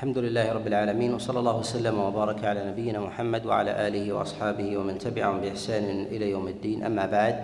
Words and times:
الحمد 0.00 0.18
لله 0.18 0.52
رب 0.52 0.66
العالمين 0.66 1.14
وصلى 1.14 1.38
الله 1.38 1.56
وسلم 1.56 1.98
وبارك 1.98 2.44
على 2.44 2.70
نبينا 2.72 3.00
محمد 3.00 3.46
وعلى 3.46 3.88
آله 3.88 4.12
وأصحابه 4.12 4.76
ومن 4.76 4.98
تبعهم 4.98 5.40
بإحسان 5.40 5.84
إلى 6.08 6.30
يوم 6.30 6.48
الدين. 6.48 6.84
أما 6.84 7.06
بعد 7.06 7.36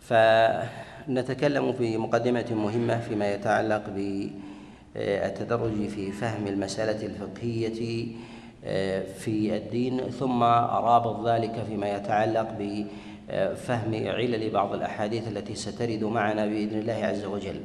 فنتكلم 0.00 1.72
في 1.72 1.96
مقدمة 1.96 2.46
مهمة 2.50 3.00
فيما 3.00 3.32
يتعلق 3.34 3.82
بالتدرج 3.94 5.88
في 5.88 6.12
فهم 6.12 6.46
المسألة 6.46 7.06
الفقهية 7.06 8.06
في 9.22 9.56
الدين 9.56 10.00
ثم 10.10 10.42
رابط 10.42 11.28
ذلك 11.28 11.64
فيما 11.68 11.96
يتعلق 11.96 12.48
بفهم 12.58 13.94
علل 13.94 14.50
بعض 14.50 14.74
الأحاديث 14.74 15.28
التي 15.28 15.54
سترد 15.54 16.04
معنا 16.04 16.46
بإذن 16.46 16.78
الله 16.78 16.98
عز 17.04 17.24
وجل. 17.24 17.60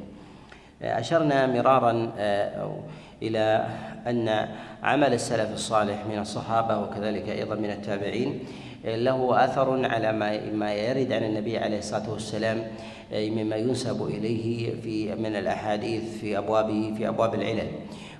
أشرنا 0.82 1.46
مرارا 1.46 2.12
آه، 2.18 2.76
إلى 3.22 3.66
أن 4.06 4.48
عمل 4.82 5.14
السلف 5.14 5.52
الصالح 5.52 6.06
من 6.10 6.18
الصحابة 6.18 6.78
وكذلك 6.78 7.28
أيضا 7.28 7.54
من 7.54 7.70
التابعين 7.70 8.38
آه، 8.86 8.96
له 8.96 9.44
أثر 9.44 9.86
على 9.86 10.12
ما 10.52 10.74
يرد 10.74 11.12
عن 11.12 11.24
النبي 11.24 11.58
عليه 11.58 11.78
الصلاة 11.78 12.10
والسلام 12.10 12.66
آه، 13.12 13.28
مما 13.28 13.56
ينسب 13.56 14.06
إليه 14.06 14.80
في 14.80 15.14
من 15.14 15.36
الأحاديث 15.36 16.18
في 16.18 16.38
أبواب 16.38 16.94
في 16.96 17.08
أبواب 17.08 17.34
العلل. 17.34 17.68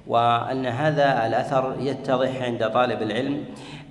وأن 0.06 0.66
هذا 0.66 1.26
الأثر 1.26 1.76
يتضح 1.80 2.42
عند 2.42 2.70
طالب 2.70 3.02
العلم 3.02 3.44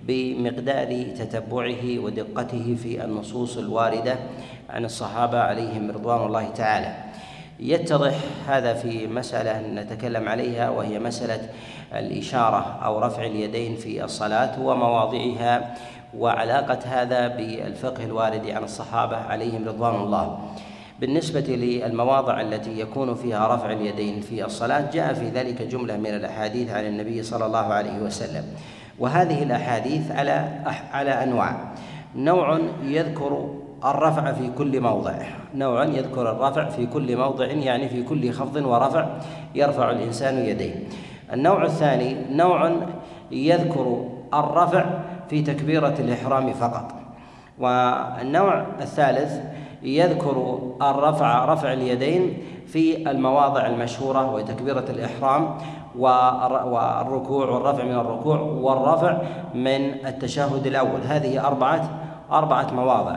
بمقدار 0.04 1.04
تتبعه 1.18 2.00
ودقته 2.00 2.76
في 2.84 3.04
النصوص 3.04 3.58
الواردة 3.58 4.16
عن 4.70 4.86
الصحابة 4.86 5.40
عليهم 5.40 5.92
رضوان 5.92 6.26
الله 6.26 6.50
تعالى. 6.50 7.01
يتضح 7.62 8.16
هذا 8.48 8.74
في 8.74 9.08
مسألة 9.08 9.68
نتكلم 9.68 10.30
عليها 10.30 10.70
وهي 10.70 11.00
مسألة 11.00 11.50
الإشارة 11.94 12.80
أو 12.86 13.00
رفع 13.00 13.26
اليدين 13.26 13.76
في 13.76 14.04
الصلاة 14.04 14.62
ومواضعها 14.62 15.76
وعلاقة 16.18 16.80
هذا 16.86 17.28
بالفقه 17.28 18.04
الوارد 18.04 18.50
عن 18.50 18.64
الصحابة 18.64 19.18
عليهم 19.18 19.68
رضوان 19.68 19.96
الله. 19.96 20.40
بالنسبة 21.00 21.40
للمواضع 21.48 22.42
التي 22.42 22.80
يكون 22.80 23.16
فيها 23.16 23.56
رفع 23.56 23.72
اليدين 23.72 24.22
في 24.22 24.46
الصلاة 24.46 24.92
جاء 24.92 25.14
في 25.14 25.30
ذلك 25.30 25.62
جملة 25.62 25.98
من 25.98 26.16
الأحاديث 26.16 26.70
عن 26.70 26.86
النبي 26.86 27.24
صلى 27.24 27.46
الله 27.46 27.74
عليه 27.74 28.00
وسلم. 28.00 28.44
وهذه 29.00 29.44
الأحاديث 29.44 30.12
على 30.12 30.62
على 30.94 31.12
أنواع. 31.12 31.74
نوع 32.16 32.60
يذكر 32.84 33.61
الرفع 33.86 34.32
في 34.32 34.50
كل 34.58 34.82
موضع. 34.82 35.14
نوع 35.56 35.86
يذكر 35.86 36.32
الرفع 36.32 36.70
في 36.70 36.86
كل 36.86 37.18
موضع 37.18 37.46
يعني 37.46 37.90
في 37.90 38.04
كل 38.04 38.32
خفض 38.32 38.56
ورفع 38.56 39.06
يرفع 39.56 39.92
الإنسان 39.92 40.38
يديه. 40.38 40.76
النوع 41.34 41.66
الثاني 41.66 42.16
نوع 42.32 42.72
يذكر 43.32 44.06
الرفع 44.34 44.86
في 45.30 45.42
تكبيرة 45.42 45.96
الإحرام 46.00 46.54
فقط. 46.54 46.92
والنوع 47.60 48.66
الثالث 48.82 49.40
يذكر 49.84 50.60
الرفع 50.82 51.46
رفع 51.46 51.74
اليدين 51.74 52.38
في 52.68 53.12
المواضع 53.12 53.66
المشهورة 53.66 54.34
وتكبيرة 54.34 54.86
الإحرام 54.90 55.58
والركوع 55.98 57.50
والرفع 57.50 57.84
من 57.84 57.96
الركوع 57.96 58.40
والرفع 58.40 59.18
من 59.56 60.06
التشهد 60.08 60.68
الأول. 60.68 61.02
هذه 61.08 61.48
أربعة 61.48 61.90
أربعة 62.32 62.74
مواضع. 62.74 63.16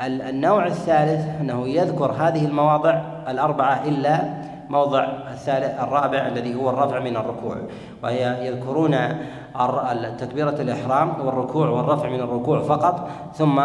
النوع 0.00 0.66
الثالث 0.66 1.40
أنه 1.40 1.68
يذكر 1.68 2.12
هذه 2.12 2.46
المواضع 2.46 3.00
الأربعة 3.28 3.84
إلا 3.84 4.20
موضع 4.68 5.04
الثالث 5.32 5.80
الرابع 5.80 6.26
الذي 6.26 6.54
هو 6.54 6.70
الرفع 6.70 6.98
من 6.98 7.16
الركوع 7.16 7.56
وهي 8.02 8.46
يذكرون 8.46 8.96
تكبيرة 10.18 10.56
الإحرام 10.60 11.26
والركوع 11.26 11.68
والرفع 11.68 12.08
من 12.08 12.20
الركوع 12.20 12.62
فقط 12.62 13.08
ثم 13.34 13.60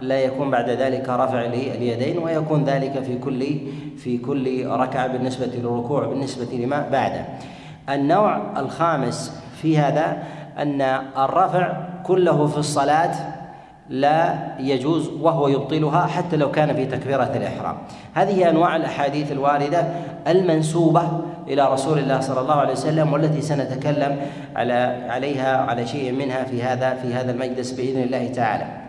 لا 0.00 0.20
يكون 0.20 0.50
بعد 0.50 0.70
ذلك 0.70 1.08
رفع 1.08 1.40
اليدين 1.40 2.18
ويكون 2.18 2.64
ذلك 2.64 3.02
في 3.02 3.18
كل 3.18 3.44
في 3.96 4.18
كل 4.18 4.66
ركعة 4.66 5.06
بالنسبة 5.06 5.46
للركوع 5.46 6.06
بالنسبة 6.06 6.56
لما 6.56 6.88
بعده. 6.92 7.24
النوع 7.88 8.40
الخامس 8.56 9.42
في 9.62 9.78
هذا 9.78 10.22
أن 10.58 10.82
الرفع 11.18 11.72
كله 12.06 12.46
في 12.46 12.58
الصلاة 12.58 13.33
لا 13.88 14.34
يجوز 14.58 15.08
وهو 15.20 15.48
يبطلها 15.48 16.06
حتى 16.06 16.36
لو 16.36 16.50
كان 16.50 16.76
في 16.76 16.86
تكبيرة 16.86 17.32
الإحرام. 17.36 17.76
هذه 18.14 18.50
أنواع 18.50 18.76
الأحاديث 18.76 19.32
الواردة 19.32 19.86
المنسوبة 20.28 21.20
إلى 21.48 21.72
رسول 21.72 21.98
الله 21.98 22.20
صلى 22.20 22.40
الله 22.40 22.54
عليه 22.54 22.72
وسلم 22.72 23.12
والتي 23.12 23.40
سنتكلم 23.40 24.16
على 24.56 25.06
عليها 25.08 25.56
على 25.56 25.86
شيء 25.86 26.12
منها 26.12 26.44
في 26.44 26.62
هذا 26.62 26.94
في 26.94 27.14
هذا 27.14 27.30
المجلس 27.32 27.72
بإذن 27.72 28.02
الله 28.02 28.28
تعالى. 28.28 28.84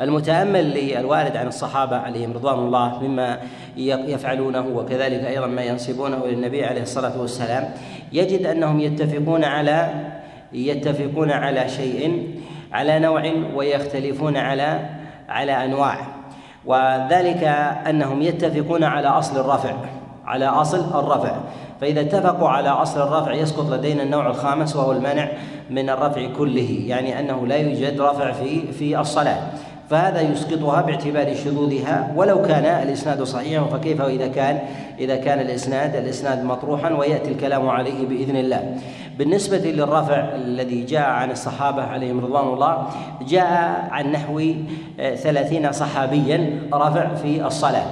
المتأمل 0.00 0.64
للوارد 0.70 1.36
عن 1.36 1.46
الصحابة 1.46 1.96
عليهم 1.96 2.32
رضوان 2.32 2.58
الله 2.58 3.02
مما 3.02 3.38
يفعلونه 3.76 4.66
وكذلك 4.74 5.24
أيضا 5.24 5.46
ما 5.46 5.62
ينسبونه 5.62 6.26
للنبي 6.26 6.64
عليه 6.64 6.82
الصلاة 6.82 7.20
والسلام 7.20 7.70
يجد 8.12 8.46
أنهم 8.46 8.80
يتفقون 8.80 9.44
على 9.44 9.90
يتفقون 10.52 11.30
على 11.30 11.68
شيء 11.68 12.28
على 12.74 12.98
نوع 12.98 13.32
ويختلفون 13.54 14.36
على 14.36 14.78
على 15.28 15.64
أنواع. 15.64 15.96
وذلك 16.66 17.44
أنهم 17.88 18.22
يتفقون 18.22 18.84
على 18.84 19.08
أصل 19.08 19.40
الرفع 19.40 19.74
على 20.26 20.46
أصل 20.46 20.78
الرفع. 20.98 21.36
فإذا 21.80 22.00
اتفقوا 22.00 22.48
على 22.48 22.68
أصل 22.68 23.02
الرفع 23.02 23.32
يسقط 23.32 23.70
لدينا 23.70 24.02
النوع 24.02 24.26
الخامس 24.26 24.76
وهو 24.76 24.92
المنع 24.92 25.28
من 25.70 25.90
الرفع 25.90 26.26
كله 26.38 26.84
يعني 26.86 27.20
أنه 27.20 27.46
لا 27.46 27.56
يوجد 27.56 28.00
رفع 28.00 28.32
في 28.32 28.72
في 28.72 29.00
الصلاة. 29.00 29.38
فهذا 29.90 30.20
يسقطها 30.20 30.80
باعتبار 30.80 31.34
شذوذها. 31.34 32.12
ولو 32.16 32.42
كان 32.42 32.64
الإسناد 32.64 33.22
صحيحا 33.22 33.64
فكيف 33.64 34.02
إذا 34.02 34.26
كان 34.26 34.58
إذا 34.98 35.16
كان 35.16 35.40
الإسناد 35.40 35.96
الإسناد 35.96 36.44
مطروحا 36.44 36.92
ويأتي 36.92 37.30
الكلام 37.30 37.68
عليه 37.68 38.06
بإذن 38.06 38.36
الله. 38.36 38.76
بالنسبة 39.18 39.58
للرفع 39.58 40.34
الذي 40.34 40.84
جاء 40.84 41.10
عن 41.10 41.30
الصحابة 41.30 41.82
عليهم 41.82 42.20
رضوان 42.20 42.48
الله 42.48 42.88
جاء 43.28 43.88
عن 43.90 44.12
نحو 44.12 44.54
آه، 45.00 45.14
ثلاثين 45.14 45.72
صحابيا 45.72 46.60
رفع 46.74 47.14
في 47.14 47.46
الصلاة. 47.46 47.86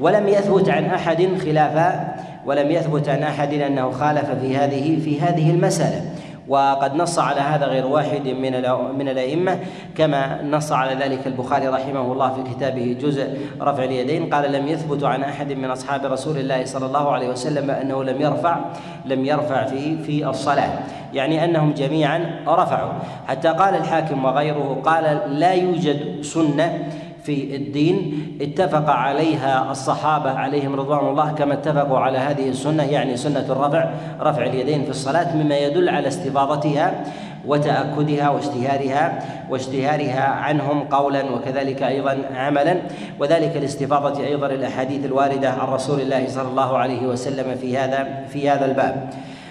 ولم 0.00 0.28
يثبت 0.28 0.68
عن 0.68 0.84
أحد 0.84 1.28
خلافا 1.44 2.14
ولم 2.46 2.70
يثبت 2.70 3.08
عن 3.08 3.22
أحد 3.22 3.52
أنه 3.52 3.90
خالف 3.90 4.30
في 4.30 4.56
هذه 4.56 5.00
في 5.04 5.20
هذه 5.20 5.50
المسألة. 5.50 6.13
وقد 6.48 6.94
نص 6.94 7.18
على 7.18 7.40
هذا 7.40 7.66
غير 7.66 7.86
واحد 7.86 8.28
من 8.28 8.52
من 8.98 9.08
الأئمة 9.08 9.58
كما 9.96 10.42
نص 10.42 10.72
على 10.72 10.94
ذلك 10.94 11.26
البخاري 11.26 11.68
رحمه 11.68 12.12
الله 12.12 12.32
في 12.32 12.54
كتابه 12.54 12.96
جزء 13.00 13.38
رفع 13.60 13.84
اليدين. 13.84 14.34
قال 14.34 14.52
لم 14.52 14.68
يثبت 14.68 15.04
عن 15.04 15.22
أحد 15.22 15.52
من 15.52 15.70
أصحاب 15.70 16.04
رسول 16.04 16.38
الله 16.38 16.64
صلى 16.64 16.86
الله 16.86 17.12
عليه 17.12 17.28
وسلم 17.28 17.70
أنه 17.70 18.04
لم 18.04 18.20
يرفع 18.20 18.58
لم 19.04 19.24
يرفع 19.24 19.64
في 19.64 19.98
في 19.98 20.28
الصلاة. 20.28 20.70
يعني 21.12 21.44
أنهم 21.44 21.72
جميعا 21.72 22.44
رفعوا. 22.48 22.92
حتى 23.28 23.48
قال 23.48 23.74
الحاكم 23.74 24.24
وغيره 24.24 24.80
قال 24.84 25.20
لا 25.28 25.52
يوجد 25.52 26.22
سنة 26.22 26.88
في 27.24 27.56
الدين 27.56 28.28
اتفق 28.40 28.90
عليها 28.90 29.70
الصحابة 29.70 30.30
عليهم 30.30 30.74
رضوان 30.74 31.08
الله 31.08 31.32
كما 31.32 31.54
اتفقوا 31.54 31.98
على 31.98 32.18
هذه 32.18 32.48
السنة 32.48 32.82
يعني 32.82 33.16
سنة 33.16 33.46
الرفع 33.50 33.90
رفع 34.20 34.46
اليدين 34.46 34.84
في 34.84 34.90
الصلاة 34.90 35.36
مما 35.36 35.58
يدل 35.58 35.88
على 35.88 36.08
استفاضتها 36.08 37.04
وتأكدها 37.46 38.30
واشتهارها 38.30 39.18
واشتهارها 39.50 40.22
عنهم 40.22 40.84
قولا 40.84 41.24
وكذلك 41.24 41.82
أيضا 41.82 42.18
عملا 42.34 42.76
وذلك 43.20 43.56
لاستفاضة 43.56 44.26
أيضا 44.26 44.46
الأحاديث 44.46 45.04
الواردة 45.04 45.50
عن 45.50 45.68
رسول 45.68 46.00
الله 46.00 46.28
صلى 46.28 46.48
الله 46.48 46.78
عليه 46.78 47.06
وسلم 47.06 47.56
في 47.60 47.78
هذا 47.78 48.24
في 48.28 48.50
هذا 48.50 48.64
الباب. 48.64 49.10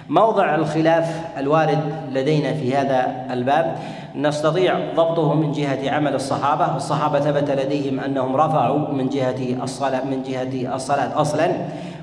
موضع 0.10 0.56
الخلاف 0.56 1.22
الوارد 1.38 1.80
لدينا 2.12 2.54
في 2.54 2.76
هذا 2.76 3.26
الباب 3.32 3.76
نستطيع 4.16 4.94
ضبطه 4.96 5.34
من 5.34 5.52
جهة 5.52 5.92
عمل 5.92 6.16
الصحابة. 6.16 6.76
الصحابة 6.76 7.20
ثبت 7.20 7.52
لديهم 7.52 8.00
أنهم 8.00 8.36
رفعوا 8.36 8.94
من 8.94 9.10
جهة 9.10 9.64
الصلاة 9.64 10.06
من 10.06 10.24
جهة 10.24 10.76
الصلاة 10.76 11.22
أصلا 11.22 11.52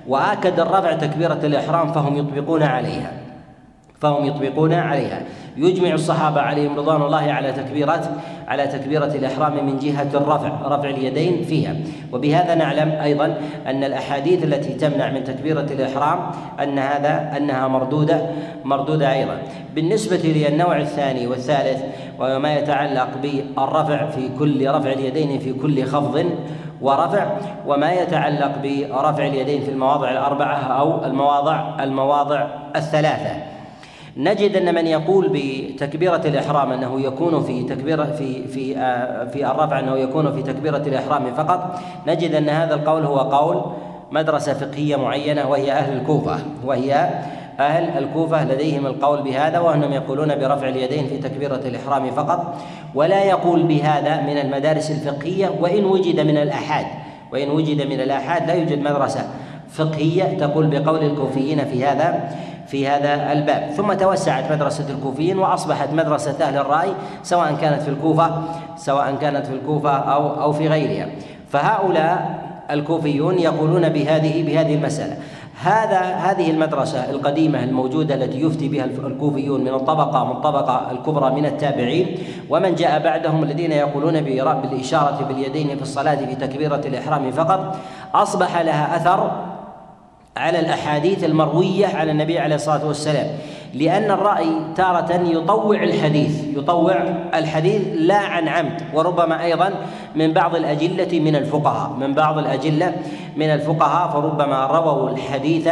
وآكد 0.09 0.61
الرفع 0.61 0.93
تكبيرة 0.93 1.41
الإحرام 1.45 1.93
فهم 1.93 2.17
يطبقون 2.17 2.63
عليها. 2.63 3.20
فهم 4.01 4.25
يطبقون 4.25 4.73
عليها. 4.73 5.23
يجمع 5.57 5.95
الصحابة 5.95 6.41
عليهم 6.41 6.79
رضوان 6.79 7.03
الله 7.03 7.33
على 7.33 7.53
تكبيرات 7.53 8.07
على 8.49 8.67
تكبيرة 8.67 9.05
الإحرام 9.05 9.67
من 9.67 9.79
جهة 9.79 10.09
الرفع 10.15 10.49
رفع 10.65 10.91
اليدين 10.91 11.45
فيها. 11.45 11.77
وبهذا 12.13 12.55
نعلم 12.55 12.91
أيضا 12.91 13.41
أن 13.67 13.85
الأحاديث 13.85 14.45
التي 14.45 14.73
تمنع 14.75 15.11
من 15.11 15.25
تكبيرة 15.25 15.67
الإحرام 15.71 16.19
أن 16.63 16.79
هذا 16.79 17.37
أنها 17.37 17.69
مردودة 17.69 18.27
مردودة 18.65 19.13
أيضا. 19.13 19.39
بالنسبة 19.75 20.17
للنوع 20.25 20.77
الثاني 20.77 21.27
والثالث 21.27 21.83
وما 22.19 22.55
يتعلق 22.55 23.09
بالرفع 23.23 24.07
في 24.07 24.29
كل 24.39 24.71
رفع 24.71 24.93
اليدين 24.93 25.39
في 25.39 25.53
كل 25.53 25.85
خفض 25.85 26.25
ورفع 26.81 27.27
وما 27.67 27.93
يتعلق 27.93 28.53
برفع 28.63 29.27
اليدين 29.27 29.63
في 29.63 29.71
المواضع 29.71 30.11
الأربعة 30.11 30.57
أو 30.57 31.05
المواضع 31.05 31.85
المواضع 31.85 32.47
الثلاثة. 32.77 33.60
نجد 34.17 34.57
أن 34.57 34.75
من 34.75 34.87
يقول 34.87 35.29
بتكبيرة 35.33 36.23
الإحرام 36.25 36.73
أنه 36.73 37.01
يكون 37.01 37.43
في 37.43 37.63
تكبيرة 37.63 38.05
في 38.05 38.49
في 38.49 38.79
آه، 38.79 39.25
في 39.25 39.51
الرفع 39.51 39.79
أنه 39.79 39.97
يكون 39.97 40.33
في 40.33 40.43
تكبيرة 40.43 40.77
الإحرام 40.77 41.35
فقط 41.35 41.79
نجد 42.07 42.35
أن 42.35 42.49
هذا 42.49 42.75
القول 42.75 43.05
هو 43.05 43.19
قول 43.19 43.63
مدرسة 44.11 44.55
فقهية 44.55 44.97
معينة 44.97 45.49
وهي 45.49 45.73
أهل 45.73 45.97
الكوفة 45.97 46.39
وهي 46.65 47.11
أهل 47.61 48.05
الكوفة 48.05 48.45
لديهم 48.45 48.87
القول 48.87 49.23
بهذا 49.23 49.59
وأنهم 49.59 49.93
يقولون 49.93 50.29
برفع 50.29 50.69
اليدين 50.69 51.07
في 51.07 51.19
تكبيرة 51.19 51.61
الإحرام 51.65 52.11
فقط 52.11 52.55
ولا 52.95 53.25
يقول 53.25 53.63
بهذا 53.63 54.21
من 54.21 54.39
المدارس 54.39 54.91
الفقهية 54.91 55.51
وإن 55.61 55.85
وجد 55.85 56.21
من 56.21 56.37
الآحاد 56.37 56.87
وإن 57.33 57.51
وجد 57.51 57.87
من 57.87 58.01
الآحاد 58.01 58.47
لا 58.47 58.55
يوجد 58.55 58.79
مدرسة 58.79 59.29
فقهية 59.71 60.39
تقول 60.39 60.67
بقول 60.67 61.05
الكوفيين 61.05 61.65
في 61.65 61.85
هذا. 61.85 62.31
في 62.71 62.89
هذا 62.89 63.33
الباب. 63.33 63.71
ثم 63.77 63.93
توسعت 63.93 64.53
مدرسة 64.53 64.91
الكوفيين 64.91 65.39
وأصبحت 65.39 65.93
مدرسة 65.93 66.45
أهل 66.45 66.57
الرأي 66.57 66.93
سواء 67.23 67.55
كانت 67.61 67.83
في 67.83 67.89
الكوفة 67.89 68.43
سواء 68.77 69.17
كانت 69.21 69.47
في 69.47 69.55
الكوفة 69.55 69.91
أو 69.91 70.43
أو 70.43 70.53
في 70.53 70.69
غيرها. 70.69 71.09
فهؤلاء 71.49 72.41
الكوفيون 72.71 73.39
يقولون 73.39 73.89
بهذه 73.89 74.43
بهذه 74.43 74.75
المسألة. 74.75 75.17
هذا 75.63 76.01
هذه 76.01 76.51
المدرسة 76.51 77.11
القديمة 77.11 77.65
الموجودة 77.65 78.15
التي 78.15 78.41
يفتي 78.41 78.69
بها 78.69 78.85
الكوفيون 78.85 79.61
من 79.61 79.75
الطبقة 79.75 80.25
من 80.25 80.31
الطبقة 80.31 80.91
الكبرى 80.91 81.31
من 81.31 81.47
التابعين 81.47 82.19
ومن 82.51 82.75
جاء 82.75 83.03
بعدهم 83.03 83.43
الذين 83.43 83.73
يقولون 83.73 84.21
بالإشارة 84.21 85.25
باليدين 85.29 85.77
في 85.77 85.83
الصلاة 85.83 86.15
في 86.15 86.35
تكبيرة 86.35 86.81
الإحرام 86.87 87.31
فقط 87.31 87.77
أصبح 88.15 88.61
لها 88.61 88.97
أثر 88.97 89.50
على 90.37 90.61
الأحاديث 90.61 91.25
المروية 91.25 91.87
على 91.87 92.11
النبي 92.11 92.39
عليه 92.39 92.55
الصلاة 92.55 92.87
والسلام. 92.87 93.27
لأن 93.75 94.11
الرأي 94.11 94.47
تارة 94.77 95.13
يطوع 95.13 95.83
الحديث 95.83 96.45
يطوع 96.57 96.95
الحديث 97.35 97.83
لا 97.95 98.19
عن 98.19 98.49
عمد 98.49 98.83
وربما 98.95 99.45
أيضا 99.45 99.73
من 100.15 100.33
بعض 100.33 100.57
الأجلة 100.57 101.21
من 101.21 101.37
الفقهاء 101.37 101.91
من 102.01 102.15
بعض 102.15 102.39
الأجلة 102.39 102.95
من 103.37 103.47
الفقهاء 103.47 104.11
فربما 104.11 104.67
رووا 104.67 105.11
الحديث 105.11 105.69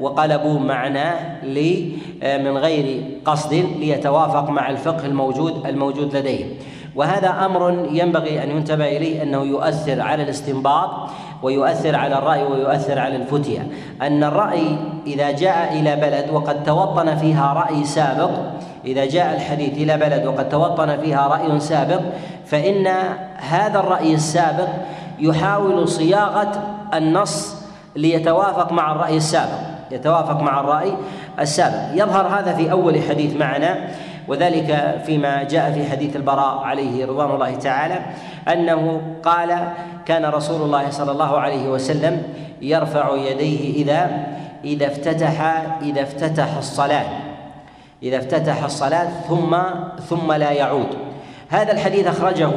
وقلبوا 0.00 0.58
معناه 0.58 1.14
من 2.22 2.58
غير 2.58 3.04
قصد 3.24 3.52
ليتوافق 3.78 4.50
مع 4.50 4.70
الفقه 4.70 5.06
الموجود 5.06 5.66
الموجود 5.66 6.16
لديهم 6.16 6.48
وهذا 6.94 7.46
أمر 7.46 7.88
ينبغي 7.90 8.42
أن 8.44 8.50
ينتبه 8.50 8.96
إليه 8.96 9.22
أنه 9.22 9.42
يؤثر 9.42 10.00
على 10.00 10.22
الاستنباط 10.22 10.90
ويؤثر 11.42 11.96
على 11.96 12.18
الرأي 12.18 12.42
ويؤثر 12.42 12.98
على 12.98 13.16
الفتية. 13.16 13.66
أن 14.02 14.24
الرأي 14.24 14.78
إذا 15.06 15.30
جاء 15.30 15.72
إلى 15.72 15.96
بلد 15.96 16.30
وقد 16.30 16.64
توطن 16.64 17.16
فيها 17.16 17.52
رأي 17.52 17.84
سابق 17.84 18.30
إذا 18.84 19.04
جاء 19.04 19.34
الحديث 19.34 19.72
إلى 19.72 19.96
بلد 19.96 20.26
وقد 20.26 20.48
توطن 20.48 21.00
فيها 21.00 21.28
رأي 21.28 21.60
سابق 21.60 22.00
فإن 22.46 22.86
هذا 23.36 23.80
الرأي 23.80 24.14
السابق 24.14 24.68
يحاول 25.18 25.88
صياغة 25.88 26.52
النص 26.94 27.56
ليتوافق 27.96 28.72
مع 28.72 28.92
الرأي 28.92 29.16
السابق 29.16 29.58
يتوافق 29.90 30.40
مع 30.42 30.60
الرأي 30.60 30.92
السابق. 31.40 31.78
يظهر 31.94 32.26
هذا 32.26 32.52
في 32.52 32.70
أول 32.70 33.02
حديث 33.02 33.36
معنا. 33.36 33.88
وذلك 34.28 35.00
فيما 35.06 35.42
جاء 35.42 35.72
في 35.72 35.90
حديث 35.90 36.16
البراء 36.16 36.58
عليه 36.58 37.06
رضوان 37.06 37.30
الله 37.30 37.54
تعالى 37.54 37.98
أنه 38.52 39.02
قال 39.22 39.72
كان 40.06 40.24
رسول 40.24 40.62
الله 40.62 40.90
صلى 40.90 41.12
الله 41.12 41.38
عليه 41.38 41.68
وسلم 41.68 42.22
يرفع 42.62 43.16
يديه 43.16 43.82
إذا 43.82 44.26
إذا 44.64 44.86
افتتح 44.86 45.66
إذا 45.82 46.02
افتتح 46.02 46.56
الصلاة 46.56 47.06
إذا 48.02 48.16
افتتح 48.18 48.64
الصلاة 48.64 49.08
ثم 49.28 49.56
ثم 50.08 50.32
لا 50.32 50.50
يعود. 50.52 50.86
هذا 51.48 51.72
الحديث 51.72 52.06
أخرجه 52.06 52.50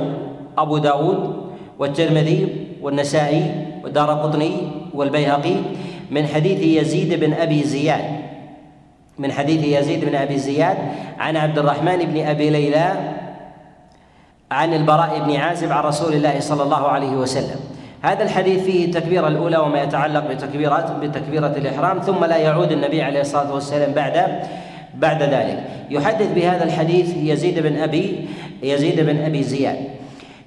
أبو 0.57 0.77
داود 0.77 1.51
والترمذي 1.79 2.67
والنسائي 2.81 3.67
والدار 3.83 4.09
قطني 4.09 4.51
والبيهقي 4.93 5.55
من 6.11 6.27
حديث 6.27 6.59
يزيد 6.81 7.19
بن 7.19 7.33
أبي 7.33 7.63
زياد. 7.63 8.20
من 9.19 9.31
حديث 9.31 9.81
يزيد 9.81 10.05
بن 10.05 10.15
أبي 10.15 10.37
زياد 10.37 10.77
عن 11.19 11.37
عبد 11.37 11.57
الرحمن 11.57 11.97
بن 11.97 12.25
أبي 12.25 12.49
ليلى 12.49 12.93
عن 14.51 14.73
البراء 14.73 15.19
بن 15.19 15.35
عازب 15.35 15.71
عن 15.71 15.83
رسول 15.83 16.13
الله 16.13 16.39
صلى 16.39 16.63
الله 16.63 16.87
عليه 16.87 17.11
وسلم. 17.11 17.59
هذا 18.01 18.23
الحديث 18.23 18.63
فيه 18.63 18.85
التكبيرة 18.85 19.27
الأولى 19.27 19.57
وما 19.57 19.83
يتعلق 19.83 20.27
بتكبيرة 20.31 20.97
بتكبيرة 21.01 21.53
الإحرام 21.57 21.99
ثم 21.99 22.25
لا 22.25 22.37
يعود 22.37 22.71
النبي 22.71 23.01
عليه 23.01 23.21
الصلاة 23.21 23.53
والسلام 23.53 23.91
بعد 23.91 24.41
بعد 24.95 25.23
ذلك. 25.23 25.63
يحدث 25.89 26.33
بهذا 26.33 26.63
الحديث 26.63 27.17
يزيد 27.17 27.59
بن 27.59 27.75
أبي 27.77 28.27
يزيد 28.63 28.99
بن 28.99 29.17
أبي 29.23 29.43
زياد. 29.43 29.77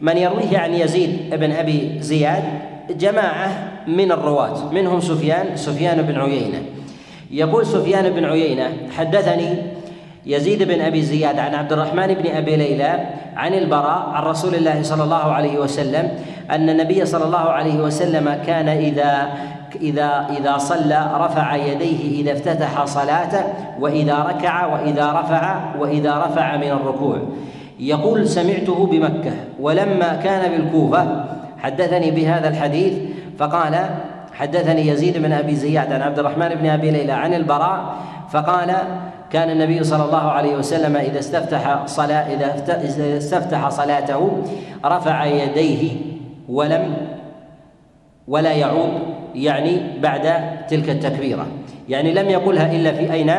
من 0.01 0.17
يرويه 0.17 0.59
عن 0.59 0.75
يزيد 0.75 1.35
بن 1.35 1.53
أبي 1.53 1.97
زياد 2.01 2.43
جماعة 2.91 3.73
من 3.87 4.13
الرواة 4.13 4.73
منهم 4.73 5.01
سفيان 5.01 5.57
سفيان 5.57 6.03
بن 6.03 6.21
عيينة. 6.21 6.63
يقول 7.35 7.67
سفيان 7.67 8.11
بن 8.11 8.25
عيينة 8.25 8.73
حدثني 8.97 9.49
يزيد 10.27 10.63
بن 10.63 10.81
أبي 10.81 11.03
زياد 11.03 11.39
عن 11.39 11.55
عبد 11.55 11.73
الرحمن 11.73 12.15
بن 12.15 12.31
أبي 12.31 12.57
ليلى 12.57 13.07
عن 13.37 13.55
البراء 13.55 14.11
عن 14.15 14.23
رسول 14.23 14.55
الله 14.55 14.83
صلى 14.83 15.05
الله 15.05 15.33
عليه 15.33 15.59
وسلم 15.59 16.09
أن 16.51 16.71
النبي 16.71 17.07
صلى 17.07 17.25
الله 17.25 17.39
عليه 17.39 17.75
وسلم 17.75 18.43
كان 18.47 18.69
إذا 18.69 19.29
إذا 19.81 20.27
إذا 20.39 20.59
صلى 20.59 21.11
رفع 21.15 21.57
يديه 21.57 22.21
إذا 22.21 22.33
افتتح 22.33 22.85
صلاته 22.85 23.45
وإذا 23.81 24.15
ركع 24.15 24.67
وإذا 24.67 25.13
رفع 25.13 25.75
وإذا 25.79 26.25
رفع 26.27 26.57
من 26.57 26.71
الركوع. 26.71 27.19
يقول 27.81 28.29
سمعته 28.29 28.87
بمكة 28.87 29.33
ولما 29.61 30.21
كان 30.25 30.51
بالكوفة 30.51 31.25
حدثني 31.59 32.11
بهذا 32.11 32.49
الحديث 32.49 32.93
فقال 33.39 33.89
حدثني 34.35 34.89
يزيد 34.89 35.19
بن 35.19 35.33
أبي 35.33 35.55
زياد 35.55 35.93
عن 35.93 36.03
عبد 36.03 36.19
الرحمن 36.19 36.49
بن 36.49 36.67
أبي 36.67 36.91
ليلى 36.91 37.13
عن 37.13 37.35
البراء 37.35 37.95
فقال 38.31 38.75
كان 39.31 39.51
النبي 39.51 39.85
صلى 39.85 40.05
الله 40.05 40.31
عليه 40.31 40.57
وسلم 40.57 40.97
إذا 40.97 41.19
استفتح 41.19 41.87
صلاة 41.87 42.35
إذا 42.35 43.17
استفتح 43.17 43.69
صلاته 43.69 44.43
رفع 44.85 45.25
يديه 45.25 45.91
ولم 46.49 46.97
ولا 48.29 48.53
يعود 48.53 48.93
يعني 49.35 50.01
بعد 50.01 50.29
تلك 50.69 50.91
التكبيرة. 50.91 51.47
يعني 51.89 52.13
لم 52.13 52.29
يقلها 52.29 52.73
إلا 52.73 52.93
في 52.93 53.13
أين؟ 53.13 53.33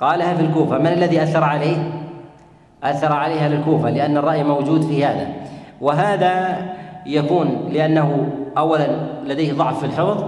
قالها 0.00 0.34
في 0.34 0.42
الكوفة. 0.42 0.78
من 0.78 0.86
الذي 0.86 1.22
أثر 1.22 1.44
عليه؟ 1.44 1.76
أثر 2.84 3.12
عليها 3.12 3.48
للكوفة 3.48 3.90
لأن 3.90 4.16
الرأي 4.16 4.44
موجود 4.44 4.82
في 4.82 5.04
هذا. 5.04 5.28
وهذا 5.80 6.58
يكون 7.06 7.68
لأنه 7.72 8.28
اولا 8.58 8.86
لديه 9.24 9.52
ضعف 9.52 9.78
في 9.78 9.86
الحفظ 9.86 10.24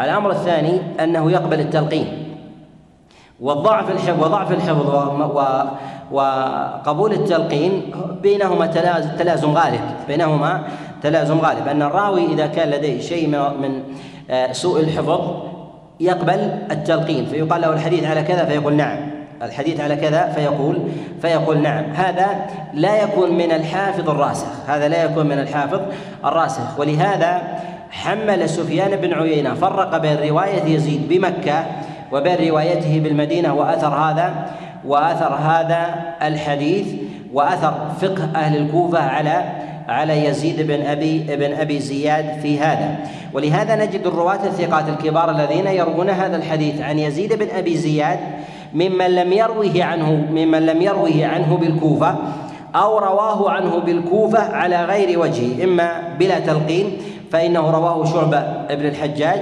الأمر 0.00 0.30
الثاني 0.30 0.80
أنه 1.00 1.30
يقبل 1.30 1.60
التلقين. 1.60 2.06
والضعف 3.40 3.90
الحفظ 3.90 4.24
وضعف 4.24 4.52
الحفظ 4.52 4.88
وقبول 6.12 7.12
التلقين 7.12 7.92
بينهما 8.22 8.66
تلازم 9.18 9.50
غالب. 9.50 9.80
بينهما 10.08 10.62
تلازم 11.02 11.38
غالب. 11.38 11.68
أن 11.68 11.82
الراوي 11.82 12.26
إذا 12.26 12.46
كان 12.46 12.68
لديه 12.70 13.00
شيء 13.00 13.28
من 13.28 13.82
آه، 14.30 14.52
سوء 14.52 14.80
الحفظ 14.80 15.20
يقبل 16.00 16.58
التلقين. 16.70 17.26
فيقال 17.26 17.60
له 17.60 17.72
الحديث 17.72 18.04
على 18.04 18.22
كذا 18.22 18.44
فيقول 18.44 18.74
نعم. 18.74 19.15
الحديث 19.42 19.80
على 19.80 19.96
كذا 19.96 20.32
فيقول 20.34 20.78
فيقول 21.22 21.62
نعم 21.62 21.84
هذا 21.84 22.26
لا 22.74 23.02
يكون 23.02 23.34
من 23.34 23.52
الحافظ 23.52 24.10
الراسخ 24.10 24.46
هذا 24.66 24.88
لا 24.88 25.04
يكون 25.04 25.26
من 25.26 25.38
الحافظ 25.38 25.80
الراسخ. 26.24 26.78
ولهذا 26.78 27.42
حمل 27.90 28.48
سفيان 28.48 28.96
بن 28.96 29.12
عيينة 29.12 29.54
فرق 29.54 29.96
بين 29.98 30.16
رواية 30.28 30.62
يزيد 30.64 31.08
بمكة 31.08 31.64
وبين 32.12 32.48
روايته 32.48 33.00
بالمدينة 33.00 33.54
وأثر 33.54 33.88
هذا 33.88 34.46
وأثر 34.84 35.34
هذا 35.34 35.94
الحديث 36.22 36.86
وأثر 37.32 37.74
فقه 38.00 38.28
أهل 38.36 38.56
الكوفة 38.56 38.98
على 38.98 39.44
على 39.88 40.24
يزيد 40.24 40.66
بن 40.66 40.86
ابي 40.86 41.36
بن 41.36 41.52
أبي 41.52 41.80
زياد 41.80 42.40
في 42.42 42.60
هذا. 42.60 42.96
ولهذا 43.32 43.76
نجد 43.76 44.06
الرواة 44.06 44.46
الثقات 44.46 44.88
الكبار 44.88 45.30
الذين 45.30 45.66
يروون 45.66 46.10
هذا 46.10 46.36
الحديث 46.36 46.80
عن 46.80 46.98
يزيد 46.98 47.32
بن 47.32 47.46
أبي 47.56 47.76
زياد 47.76 48.18
ممن 48.76 49.06
لم 49.06 49.32
يروه 49.32 49.84
عنه 49.84 50.10
ممن 50.30 50.66
لم 50.66 50.82
يروه 50.82 51.26
عنه 51.26 51.56
بالكوفة 51.56 52.14
أو 52.74 52.98
رواه 52.98 53.50
عنه 53.50 53.78
بالكوفة 53.78 54.56
على 54.56 54.84
غير 54.84 55.18
وجهه 55.18 55.64
إما 55.64 56.16
بلا 56.18 56.38
تلقين 56.38 56.98
فإنه 57.32 57.70
رواه 57.70 58.04
شعبة 58.04 58.38
ابن 58.70 58.86
الحجاج 58.86 59.40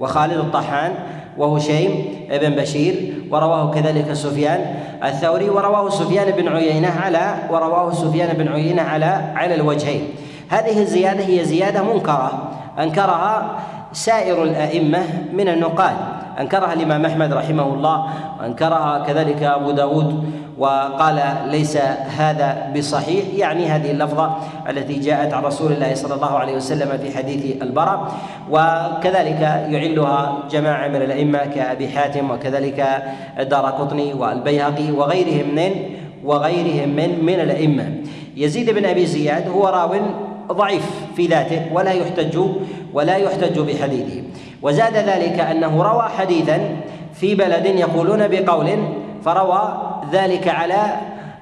وخالد 0.00 0.36
الطحان 0.36 0.92
وهشيم 1.38 2.04
بن 2.30 2.50
بشير 2.50 3.14
ورواه 3.30 3.70
كذلك 3.70 4.12
سفيان 4.12 4.74
الثوري 5.04 5.48
ورواه 5.50 5.88
سفيان 5.88 6.30
بن 6.30 6.48
عيينة 6.48 6.88
على 6.88 7.34
ورواه 7.50 7.92
سفيان 7.92 8.36
بن 8.36 8.48
عيينة 8.48 8.82
على 8.82 9.32
على 9.34 9.54
الوجهين. 9.54 10.02
هذه 10.48 10.80
الزيادة 10.80 11.24
هي 11.24 11.44
زيادة 11.44 11.82
منكرة 11.82 12.50
أنكرها 12.78 13.58
سائر 13.92 14.42
الأئمة 14.42 15.02
من 15.32 15.48
النقاد. 15.48 16.17
أنكرها 16.40 16.72
الإمام 16.72 17.06
أحمد 17.06 17.32
رحمه 17.32 17.74
الله 17.74 18.06
وأنكرها 18.40 19.04
كذلك 19.06 19.42
أبو 19.42 19.70
داود 19.70 20.24
وقال 20.58 21.20
ليس 21.46 21.76
هذا 22.18 22.72
بصحيح. 22.76 23.24
يعني 23.34 23.66
هذه 23.66 23.90
اللفظة 23.90 24.36
التي 24.68 25.00
جاءت 25.00 25.34
عن 25.34 25.42
رسول 25.42 25.72
الله 25.72 25.94
صلى 25.94 26.14
الله 26.14 26.38
عليه 26.38 26.56
وسلم 26.56 26.98
في 26.98 27.18
حديث 27.18 27.62
البراء 27.62 28.12
وكذلك 28.50 29.40
يعلها 29.70 30.38
جماعة 30.50 30.88
من 30.88 30.96
الأئمة 30.96 31.38
كأبي 31.38 31.88
حاتم 31.88 32.30
وكذلك 32.30 33.02
الدار 33.38 33.66
قطني 33.66 34.14
والبيهقي 34.14 34.90
وغيرهم 34.90 35.54
من 35.54 35.72
وغيرهم 36.24 36.88
من 36.88 37.24
من 37.24 37.40
الأئمة. 37.40 37.94
يزيد 38.36 38.70
بن 38.70 38.84
أبي 38.84 39.06
زياد 39.06 39.48
هو 39.48 39.68
راو 39.68 39.94
ضعيف 40.52 40.90
في 41.16 41.26
ذاته 41.26 41.62
ولا 41.72 41.90
يحتج 41.92 42.38
ولا 42.92 43.16
يحتج 43.16 43.58
بحديثه. 43.58 44.22
وزاد 44.62 44.96
ذلك 44.96 45.40
أنه 45.40 45.82
روى 45.82 46.08
حديثا 46.18 46.76
في 47.14 47.34
بلد 47.34 47.66
يقولون 47.66 48.28
بقول 48.28 48.68
فروى 49.24 49.82
ذلك 50.12 50.48
على 50.48 50.82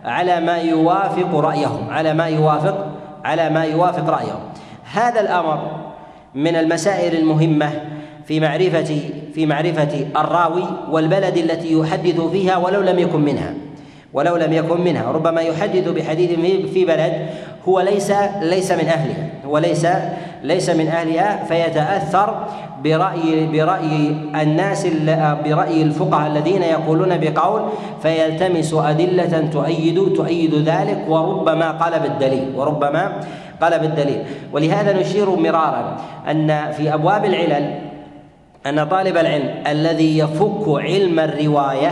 على 0.04 0.40
ما 0.40 0.56
يوافق 0.56 1.34
رأيهم 1.34 1.90
على 1.90 2.14
ما 2.14 2.26
يوافق 2.26 2.86
على 3.24 3.50
ما 3.50 3.64
يوافق 3.64 4.10
رأيهم. 4.10 4.40
هذا 4.92 5.20
الأمر 5.20 5.70
من 6.34 6.56
المسائل 6.56 7.16
المهمة 7.16 7.70
في 8.26 8.40
معرفة 8.40 9.00
في 9.34 9.46
معرفة 9.46 10.06
الراوي 10.16 10.64
والبلد 10.90 11.36
التي 11.36 11.72
يحدث 11.72 12.20
فيها 12.20 12.56
ولو 12.56 12.80
لم 12.80 12.98
يكن 12.98 13.20
منها 13.20 13.54
ولو 14.12 14.36
لم 14.36 14.52
يكن 14.52 14.80
منها. 14.80 15.12
ربما 15.12 15.40
يحدث 15.40 15.88
بحديث 15.88 16.30
في 16.72 16.84
بلد 16.84 17.28
هو 17.68 17.80
ليس 17.80 18.12
ليس 18.40 18.72
من 18.72 18.88
اهلها 18.88 19.28
هو 19.46 19.58
ليس 19.58 19.86
ليس 20.42 20.70
من 20.70 20.88
اهلها 20.88 21.44
فيتأثر 21.44 22.46
برأي 22.84 23.46
برأي 23.46 24.16
الناس 24.42 24.86
برأي 25.44 25.82
الفقهاء 25.82 26.26
الذين 26.26 26.62
يقولون 26.62 27.18
بقول 27.20 27.62
فيلتمس 28.02 28.74
أدلة 28.74 29.48
تؤيد 29.52 30.12
تؤيد 30.16 30.54
ذلك 30.54 31.04
وربما 31.08 31.70
قلب 31.70 32.04
الدليل 32.04 32.52
وربما 32.56 33.12
قلب 33.60 33.84
الدليل 33.84 34.22
ولهذا 34.52 35.00
نشير 35.00 35.30
مرارا 35.30 35.96
أن 36.30 36.72
في 36.72 36.94
أبواب 36.94 37.24
العلل 37.24 37.78
أن 38.66 38.88
طالب 38.88 39.16
العلم 39.16 39.54
الذي 39.66 40.18
يفك 40.18 40.64
علم 40.68 41.20
الرواية 41.20 41.90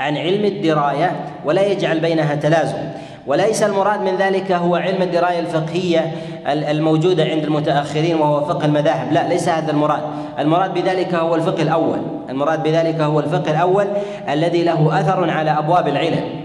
عن 0.00 0.16
علم 0.16 0.44
الدراية 0.44 1.12
ولا 1.44 1.66
يجعل 1.66 2.00
بينها 2.00 2.34
تلازم. 2.34 2.78
وليس 3.26 3.62
المراد 3.62 4.00
من 4.00 4.16
ذلك 4.16 4.52
هو 4.52 4.76
علم 4.76 5.02
الدراية 5.02 5.40
الفقهية 5.40 6.12
الموجودة 6.46 7.24
عند 7.24 7.44
المتأخرين 7.44 8.16
وهو 8.16 8.44
فقه 8.44 8.64
المذاهب. 8.64 9.12
لا 9.12 9.28
ليس 9.28 9.48
هذا 9.48 9.70
المراد. 9.70 10.02
المراد 10.38 10.74
بذلك 10.74 11.14
هو 11.14 11.34
الفقه 11.34 11.62
الأول. 11.62 11.98
المراد 12.28 12.62
بذلك 12.62 13.00
هو 13.00 13.20
الفقه 13.20 13.50
الأول 13.50 13.86
الذي 14.28 14.64
له 14.64 15.00
أثر 15.00 15.30
على 15.30 15.50
أبواب 15.50 15.88
العلم. 15.88 16.39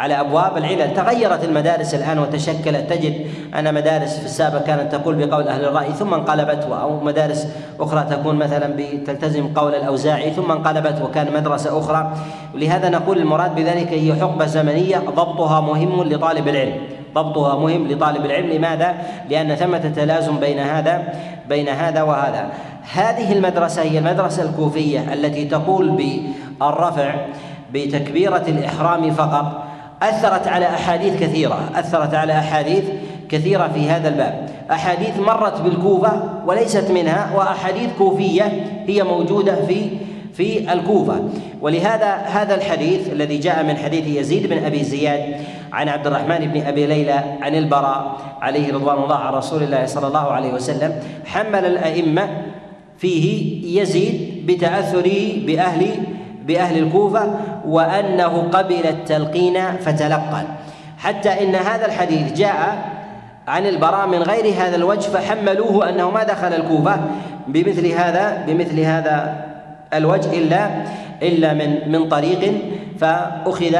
على 0.00 0.20
أبواب 0.20 0.56
العلل. 0.56 0.94
تغيرت 0.94 1.44
المدارس 1.44 1.94
الآن 1.94 2.18
وتشكلت. 2.18 2.90
تجد 2.90 3.26
أن 3.58 3.74
مدارس 3.74 4.18
في 4.18 4.24
السابق 4.24 4.62
كانت 4.62 4.92
تقول 4.92 5.26
بقول 5.26 5.48
أهل 5.48 5.64
الرأي 5.64 5.92
ثم 5.92 6.14
انقلبت 6.14 6.64
أو 6.64 7.00
مدارس 7.00 7.48
أخرى 7.80 8.06
تكون 8.10 8.36
مثلا 8.36 8.76
تلتزم 9.06 9.48
قول 9.54 9.74
الأوزاعي 9.74 10.30
ثم 10.30 10.52
انقلبت 10.52 11.02
وكان 11.02 11.32
مدرسة 11.34 11.78
أخرى. 11.78 12.12
ولهذا 12.54 12.88
نقول 12.88 13.18
المراد 13.18 13.54
بذلك 13.54 13.92
هي 13.92 14.14
حقبة 14.14 14.46
زمنية. 14.46 14.98
ضبطها 14.98 15.60
مهم 15.60 16.02
لطالب 16.02 16.48
العلم. 16.48 16.76
ضبطها 17.14 17.58
مهم 17.58 17.88
لطالب 17.88 18.24
العلم. 18.24 18.50
لماذا؟ 18.50 18.94
لأن 19.30 19.54
ثمة 19.54 19.92
تلازم 19.96 20.36
بين 20.36 20.58
هذا 20.58 21.02
بين 21.48 21.68
هذا 21.68 22.02
وهذا. 22.02 22.48
هذه 22.94 23.32
المدرسة 23.32 23.82
هي 23.82 23.98
المدرسة 23.98 24.42
الكوفية 24.42 25.12
التي 25.12 25.44
تقول 25.44 25.90
بالرفع 25.90 27.14
بتكبيرة 27.72 28.44
الإحرام 28.48 29.10
فقط. 29.10 29.65
أثرت 30.02 30.48
على 30.48 30.66
أحاديث 30.66 31.20
كثيرة 31.20 31.70
أثرت 31.74 32.14
على 32.14 32.32
أحاديث 32.32 32.84
كثيرة 33.28 33.68
في 33.74 33.90
هذا 33.90 34.08
الباب. 34.08 34.48
أحاديث 34.70 35.18
مرت 35.18 35.60
بالكوفة 35.60 36.22
وليست 36.46 36.90
منها 36.90 37.30
وأحاديث 37.36 37.90
كوفية 37.98 38.66
هي 38.86 39.02
موجودة 39.02 39.66
في 39.66 39.88
في 40.34 40.72
الكوفة. 40.72 41.28
ولهذا 41.60 42.14
هذا 42.14 42.54
الحديث 42.54 43.12
الذي 43.12 43.38
جاء 43.38 43.64
من 43.64 43.76
حديث 43.76 44.06
يزيد 44.06 44.46
بن 44.46 44.64
أبي 44.64 44.84
زياد 44.84 45.36
عن 45.72 45.88
عبد 45.88 46.06
الرحمن 46.06 46.38
بن 46.38 46.62
أبي 46.62 46.86
ليلى 46.86 47.24
عن 47.42 47.54
البراء 47.54 48.16
عليه 48.42 48.72
رضوان 48.72 49.02
الله 49.02 49.16
عن 49.16 49.32
رسول 49.32 49.62
الله 49.62 49.86
صلى 49.86 50.06
الله 50.06 50.32
عليه 50.32 50.52
وسلم 50.52 50.94
حمل 51.26 51.64
الأئمة 51.64 52.28
فيه 52.98 53.80
يزيد 53.80 54.46
بتأثره 54.46 55.46
بأهل 55.46 55.90
بأهل 56.46 56.78
الكوفة 56.78 57.34
وأنه 57.66 58.48
قبل 58.52 58.86
التلقين 58.86 59.76
فتلقن. 59.76 60.44
حتى 60.98 61.28
إن 61.28 61.54
هذا 61.54 61.86
الحديث 61.86 62.32
جاء 62.32 62.78
عن 63.48 63.66
البراء 63.66 64.06
من 64.06 64.22
غير 64.22 64.54
هذا 64.54 64.76
الوجه 64.76 65.00
فحملوه 65.00 65.88
أنه 65.88 66.10
ما 66.10 66.22
دخل 66.22 66.52
الكوفة 66.54 67.00
بمثل 67.48 67.86
هذا 67.86 68.44
بمثل 68.46 68.80
هذا 68.80 69.44
الوجه 69.94 70.32
إلا 70.32 70.70
إلا 71.22 71.54
من 71.54 71.92
من 71.92 72.08
طريق 72.08 72.52
فأخذ 73.00 73.76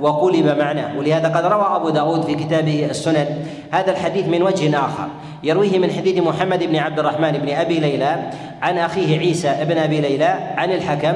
وقلب 0.00 0.58
معناه. 0.58 0.98
ولهذا 0.98 1.28
قد 1.28 1.44
روى 1.44 1.76
أبو 1.76 1.90
داود 1.90 2.22
في 2.22 2.34
كتابه 2.34 2.86
السنن 2.90 3.26
هذا 3.72 3.90
الحديث 3.90 4.28
من 4.28 4.42
وجه 4.42 4.78
آخر. 4.78 5.08
يرويه 5.42 5.78
من 5.78 5.90
حديث 5.90 6.18
محمد 6.18 6.64
بن 6.64 6.76
عبد 6.76 6.98
الرحمن 6.98 7.32
بن 7.32 7.48
أبي 7.48 7.80
ليلى 7.80 8.16
عن 8.62 8.78
أخيه 8.78 9.18
عيسى 9.18 9.56
بن 9.68 9.78
أبي 9.78 10.00
ليلى 10.00 10.34
عن 10.56 10.72
الحكم 10.72 11.14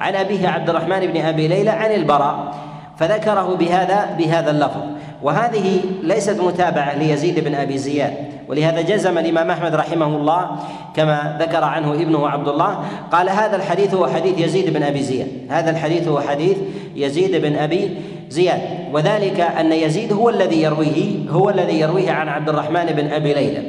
عن 0.00 0.14
أبيه 0.14 0.48
عبد 0.48 0.70
الرحمن 0.70 1.00
بن 1.00 1.20
أبي 1.20 1.48
ليلى 1.48 1.70
عن 1.70 1.92
البراء 1.92 2.54
فذكره 2.98 3.56
بهذا 3.56 4.14
بهذا 4.18 4.50
اللفظ. 4.50 4.82
وهذه 5.22 5.80
ليست 6.02 6.40
متابعة 6.40 6.98
ليزيد 6.98 7.44
بن 7.44 7.54
أبي 7.54 7.78
زياد 7.78 8.12
ولهذا 8.48 8.80
جزم 8.80 9.18
الإمام 9.18 9.50
أحمد 9.50 9.74
رحمه 9.74 10.06
الله 10.06 10.50
كما 10.96 11.36
ذكر 11.40 11.64
عنه 11.64 11.92
ابنه 11.92 12.28
عبد 12.28 12.48
الله 12.48 12.78
قال 13.12 13.28
هذا 13.30 13.56
الحديث 13.56 13.94
هو 13.94 14.06
حديث 14.06 14.38
يزيد 14.38 14.72
بن 14.74 14.82
أبي 14.82 15.02
زياد. 15.02 15.28
هذا 15.50 15.70
الحديث 15.70 16.08
هو 16.08 16.20
حديث 16.20 16.56
يزيد 16.96 17.36
بن 17.36 17.56
أبي 17.56 17.96
زياد. 18.28 18.60
وذلك 18.92 19.40
أن 19.40 19.72
يزيد 19.72 20.12
هو 20.12 20.28
الذي 20.28 20.62
يرويه 20.62 21.30
هو 21.30 21.50
الذي 21.50 21.80
يرويه 21.80 22.10
عن 22.10 22.28
عبد 22.28 22.48
الرحمن 22.48 22.86
بن 22.86 23.12
أبي 23.12 23.34
ليلى. 23.34 23.62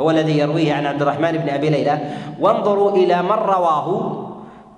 هو 0.00 0.10
الذي 0.10 0.38
يرويه 0.38 0.74
عن 0.74 0.86
عبد 0.86 1.02
الرحمن 1.02 1.32
بن 1.32 1.48
أبي 1.48 1.68
ليلى. 1.70 1.98
وانظروا 2.40 2.90
إلى 2.96 3.22
من 3.22 3.30
رواه 3.30 4.16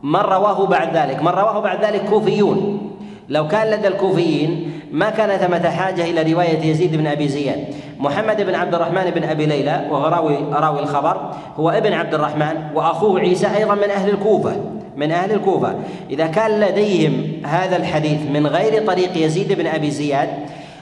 من 0.04 0.20
رواه 0.20 0.66
بعد 0.66 0.96
ذلك 0.96 1.22
من 1.22 1.28
رواه 1.28 1.60
بعد 1.60 1.84
ذلك 1.84 2.04
كوفيون. 2.04 2.90
لو 3.28 3.48
كان 3.48 3.70
لدى 3.70 3.88
الكوفيين 3.88 4.72
ما 4.92 5.10
كان 5.10 5.38
ثمة 5.38 5.70
حاجة 5.70 6.04
إلى 6.04 6.32
رواية 6.32 6.70
يزيد 6.70 6.96
بن 6.96 7.06
أبي 7.06 7.28
زياد. 7.28 7.64
محمد 7.98 8.42
بن 8.42 8.54
عبد 8.54 8.74
الرحمن 8.74 9.10
بن 9.10 9.24
أبي 9.24 9.46
ليلى 9.46 9.86
وهو 9.90 10.06
راوي 10.06 10.36
راوي 10.52 10.80
الخبر 10.80 11.30
هو 11.56 11.70
ابن 11.70 11.92
عبد 11.92 12.14
الرحمن 12.14 12.56
وأخوه 12.74 13.20
عيسى 13.20 13.46
أيضا 13.56 13.74
من 13.74 13.90
أهل 13.90 14.10
الكوفة 14.10 14.56
من 14.96 15.10
أهل 15.10 15.32
الكوفة. 15.32 15.74
إذا 16.10 16.26
كان 16.26 16.60
لديهم 16.60 17.12
هذا 17.46 17.76
الحديث 17.76 18.20
من 18.32 18.46
غير 18.46 18.86
طريق 18.86 19.16
يزيد 19.16 19.52
بن 19.52 19.66
أبي 19.66 19.90
زياد 19.90 20.28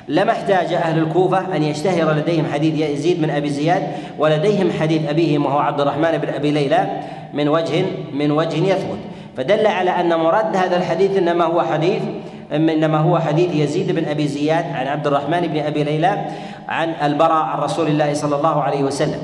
لما 0.08 0.32
احتاج 0.32 0.72
أهل 0.72 0.98
الكوفة 0.98 1.56
أن 1.56 1.62
يشتهر 1.62 2.12
لديهم 2.12 2.46
حديث 2.52 2.90
يزيد 2.90 3.22
بن 3.22 3.30
أبي 3.30 3.48
زياد 3.48 3.82
ولديهم 4.18 4.70
حديث 4.80 5.08
أبيهم 5.08 5.46
وهو 5.46 5.58
عبد 5.58 5.80
الرحمن 5.80 6.18
بن 6.18 6.28
أبي 6.28 6.50
ليلى 6.50 7.00
من 7.34 7.48
وجه 7.48 7.84
من 8.12 8.30
وجه 8.30 8.56
يثبت. 8.56 9.11
فدل 9.36 9.66
على 9.66 9.90
أن 9.90 10.18
مراد 10.18 10.56
هذا 10.56 10.76
الحديث 10.76 11.16
إنما 11.16 11.44
هو 11.44 11.62
حديث 11.62 12.02
إنما 12.52 12.98
هو 12.98 13.18
حديث 13.18 13.54
يزيد 13.54 13.92
بن 13.92 14.08
أبي 14.08 14.28
زياد 14.28 14.64
عن 14.64 14.86
عبد 14.86 15.06
الرحمن 15.06 15.40
بن 15.40 15.58
أبي 15.60 15.84
ليلى 15.84 16.24
عن 16.68 16.94
البراء 17.02 17.42
عن 17.44 17.58
رسول 17.58 17.86
الله 17.86 18.14
صلى 18.14 18.36
الله 18.36 18.62
عليه 18.62 18.82
وسلم 18.82 19.20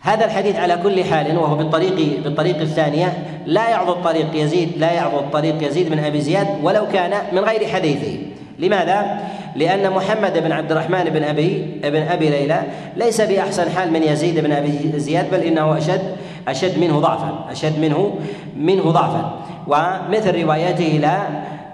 هذا 0.00 0.24
الحديث 0.24 0.56
على 0.56 0.76
كل 0.82 1.04
حال 1.04 1.38
وهو 1.38 1.56
بالطريق 1.56 2.22
بالطريق 2.24 2.60
الثانية 2.60 3.12
لا 3.46 3.68
يعضد 3.68 4.02
طريق 4.02 4.26
يزيد 4.34 4.72
لا 4.76 4.92
يعضد 4.92 5.30
طريق 5.30 5.66
يزيد 5.68 5.90
بن 5.90 5.98
أبي 5.98 6.20
زياد 6.20 6.46
ولو 6.62 6.88
كان 6.88 7.12
من 7.32 7.38
غير 7.38 7.68
حديثه 7.68 8.18
لماذا؟ 8.58 9.18
لأن 9.56 9.90
محمد 9.90 10.38
بن 10.38 10.52
عبد 10.52 10.72
الرحمن 10.72 11.04
بن 11.04 11.24
أبي 11.24 11.80
بن 11.84 12.02
أبي 12.02 12.30
ليلى 12.30 12.62
ليس 12.96 13.20
بأحسن 13.20 13.70
حال 13.70 13.92
من 13.92 14.02
يزيد 14.02 14.38
بن 14.38 14.52
أبي 14.52 14.92
زياد 14.96 15.30
بل 15.30 15.40
إنه 15.40 15.78
أشد 15.78 16.16
أشد 16.48 16.78
منه 16.78 16.98
ضعفا 17.00 17.30
أشد 17.50 17.78
منه 17.78 18.14
منه 18.56 18.90
ضعفا. 18.90 19.32
ومثل 19.66 20.42
روايته 20.42 20.98
لا 21.00 21.18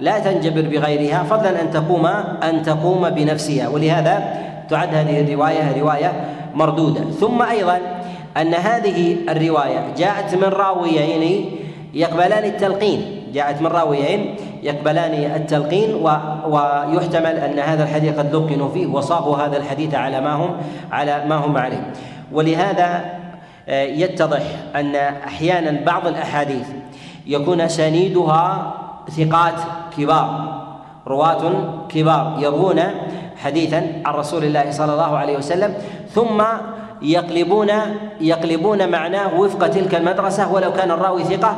لا 0.01 0.19
تنجبر 0.19 0.63
بغيرها 0.63 1.23
فضلا 1.23 1.63
أن 1.63 1.71
تقوم 1.71 2.07
أن 2.43 2.63
تقوم 2.63 3.11
بنفسها. 3.11 3.69
ولهذا 3.69 4.35
تعد 4.69 4.95
هذه 4.95 5.21
الرواية 5.21 5.81
رواية 5.81 6.13
مردودة. 6.55 7.01
ثم 7.21 7.43
أيضا 7.43 7.79
أن 8.37 8.55
هذه 8.55 9.17
الرواية 9.29 9.95
جاءت 9.97 10.35
من 10.35 10.49
راويين 10.49 11.51
يقبلان 11.95 12.45
التلقين. 12.45 13.01
جاءت 13.35 13.63
من 13.63 13.67
راويين 13.67 14.35
يقبلان 14.63 15.15
التلقين 15.35 15.95
ويحتمل 16.47 17.37
أن 17.37 17.59
هذا 17.59 17.83
الحديث 17.83 18.19
قد 18.19 18.35
لقنوا 18.35 18.69
فيه 18.69 18.87
وصاغوا 18.87 19.37
هذا 19.37 19.57
الحديث 19.57 19.95
على 19.95 20.21
ما 20.21 20.33
هم 20.33 20.51
على 20.93 21.25
ما 21.29 21.37
هم 21.37 21.57
عليه. 21.57 21.93
ولهذا 22.33 23.20
يتضح 23.71 24.43
أن 24.77 24.97
أحيانا 24.97 25.85
بعض 25.85 26.07
الأحاديث 26.07 26.67
يكون 27.27 27.61
اسانيدها 27.61 28.75
ثقات 29.11 29.55
كبار 29.99 30.61
رواة 31.07 31.43
كبار 31.89 32.37
يروون 32.39 32.81
حديثا 33.37 34.03
عن 34.05 34.15
رسول 34.15 34.45
الله 34.45 34.71
صلى 34.71 34.93
الله 34.93 35.17
عليه 35.17 35.37
وسلم 35.39 35.75
ثم 36.11 36.43
يقلبون 37.03 37.71
يقلبون 38.21 38.89
معناه 38.89 39.41
وفق 39.41 39.69
تلك 39.69 39.95
المدرسة 39.95 40.53
ولو 40.53 40.73
كان 40.73 40.91
الراوي 40.91 41.25
ثقة 41.25 41.57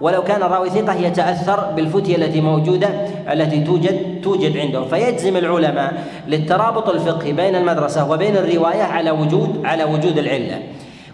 ولو 0.00 0.22
كان 0.22 0.42
الراوي 0.42 0.70
ثقة 0.70 0.94
يتأثر 0.94 1.72
بالفتية 1.76 2.16
التي 2.16 2.40
موجودة 2.40 2.88
التي 3.32 3.60
توجد 3.60 4.20
توجد 4.22 4.56
عندهم. 4.56 4.88
فيجزم 4.88 5.36
العلماء 5.36 6.04
للترابط 6.28 6.88
الفقهي 6.88 7.32
بين 7.32 7.56
المدرسة 7.56 8.10
وبين 8.10 8.36
الرواية 8.36 8.82
على 8.82 9.10
وجود 9.10 9.62
على 9.64 9.84
وجود 9.84 10.18
العلة. 10.18 10.62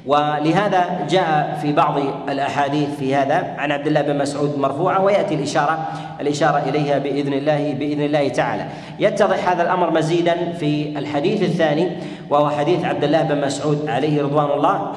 ولهذا 0.06 1.06
جاء 1.10 1.58
في 1.62 1.72
بعض 1.72 1.98
الأحاديث 2.28 2.94
في 2.98 3.14
هذا 3.14 3.54
عن 3.58 3.72
عبد 3.72 3.86
الله 3.86 4.02
بن 4.02 4.18
مسعود 4.18 4.58
مرفوعا 4.58 4.98
ويأتي 4.98 5.34
الإشارة 5.34 5.78
الإشارة 6.20 6.58
إليها 6.58 6.98
بإذن 6.98 7.32
الله 7.32 7.74
بإذن 7.74 8.02
الله 8.02 8.28
تعالى. 8.28 8.66
يتضح 8.98 9.48
هذا 9.48 9.62
الأمر 9.62 9.90
مزيدا 9.90 10.52
في 10.52 10.98
الحديث 10.98 11.42
الثاني 11.42 11.96
وهو 12.30 12.50
حديث 12.50 12.84
عبد 12.84 13.04
الله 13.04 13.22
بن 13.22 13.40
مسعود 13.40 13.88
عليه 13.88 14.22
رضوان 14.22 14.50
الله 14.50 14.92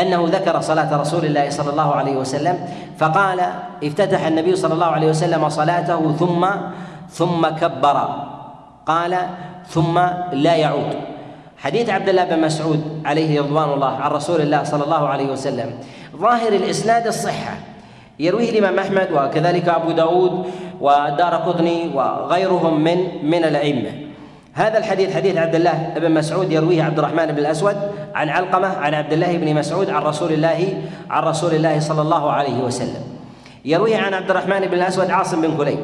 أنه 0.00 0.24
ذكر 0.28 0.60
صلاة 0.60 1.00
رسول 1.00 1.24
الله 1.24 1.50
صلى 1.50 1.70
الله 1.70 1.94
عليه 1.94 2.16
وسلم 2.16 2.58
فقال 2.98 3.40
افتتح 3.84 4.26
النبي 4.26 4.56
صلى 4.56 4.74
الله 4.74 4.86
عليه 4.86 5.08
وسلم 5.08 5.48
صلاته 5.48 6.12
ثم 6.12 6.46
ثم 7.10 7.48
كبر. 7.48 7.98
قال 8.86 9.16
ثم 9.68 10.00
لا 10.32 10.54
يعود. 10.54 11.13
حديث 11.64 11.90
عبد 11.90 12.08
الله 12.08 12.24
بن 12.24 12.40
مسعود 12.40 13.02
عليه 13.04 13.40
رضوان 13.40 13.72
الله 13.72 13.96
عن 13.96 14.10
رسول 14.10 14.40
الله 14.40 14.62
صلى 14.64 14.84
الله 14.84 15.08
عليه 15.08 15.26
وسلم. 15.32 15.70
ظاهر 16.16 16.52
الإسناد 16.52 17.06
الصحة 17.06 17.56
يرويه 18.18 18.50
الإمام 18.50 18.78
أحمد 18.78 19.08
وكذلك 19.12 19.68
أبو 19.68 19.90
داود 19.90 20.46
ودار 20.80 21.34
قطني 21.34 21.90
وغيرهم 21.94 22.84
من 22.84 22.98
من 23.30 23.44
الأئمة. 23.44 23.90
هذا 24.52 24.78
الحديث 24.78 25.16
حديث 25.16 25.36
عبد 25.36 25.54
الله 25.54 25.94
بن 25.96 26.10
مسعود 26.10 26.52
يرويه 26.52 26.82
عبد 26.82 26.98
الرحمن 26.98 27.26
بن 27.26 27.38
الأسود 27.38 27.76
عن 28.14 28.28
علقمة 28.28 28.68
عن 28.68 28.94
عبد 28.94 29.12
الله 29.12 29.36
بن 29.36 29.54
مسعود 29.54 29.90
عن 29.90 30.02
رسول 30.02 30.32
الله 30.32 30.82
عن 31.10 31.22
رسول 31.22 31.54
الله 31.54 31.80
صلى 31.80 32.02
الله 32.02 32.30
عليه 32.30 32.58
وسلم. 32.60 33.02
يرويه 33.64 33.96
عن 33.96 34.14
عبد 34.14 34.30
الرحمن 34.30 34.60
بن 34.60 34.74
الأسود 34.74 35.10
عاصم 35.10 35.40
بن 35.40 35.56
كليب. 35.56 35.78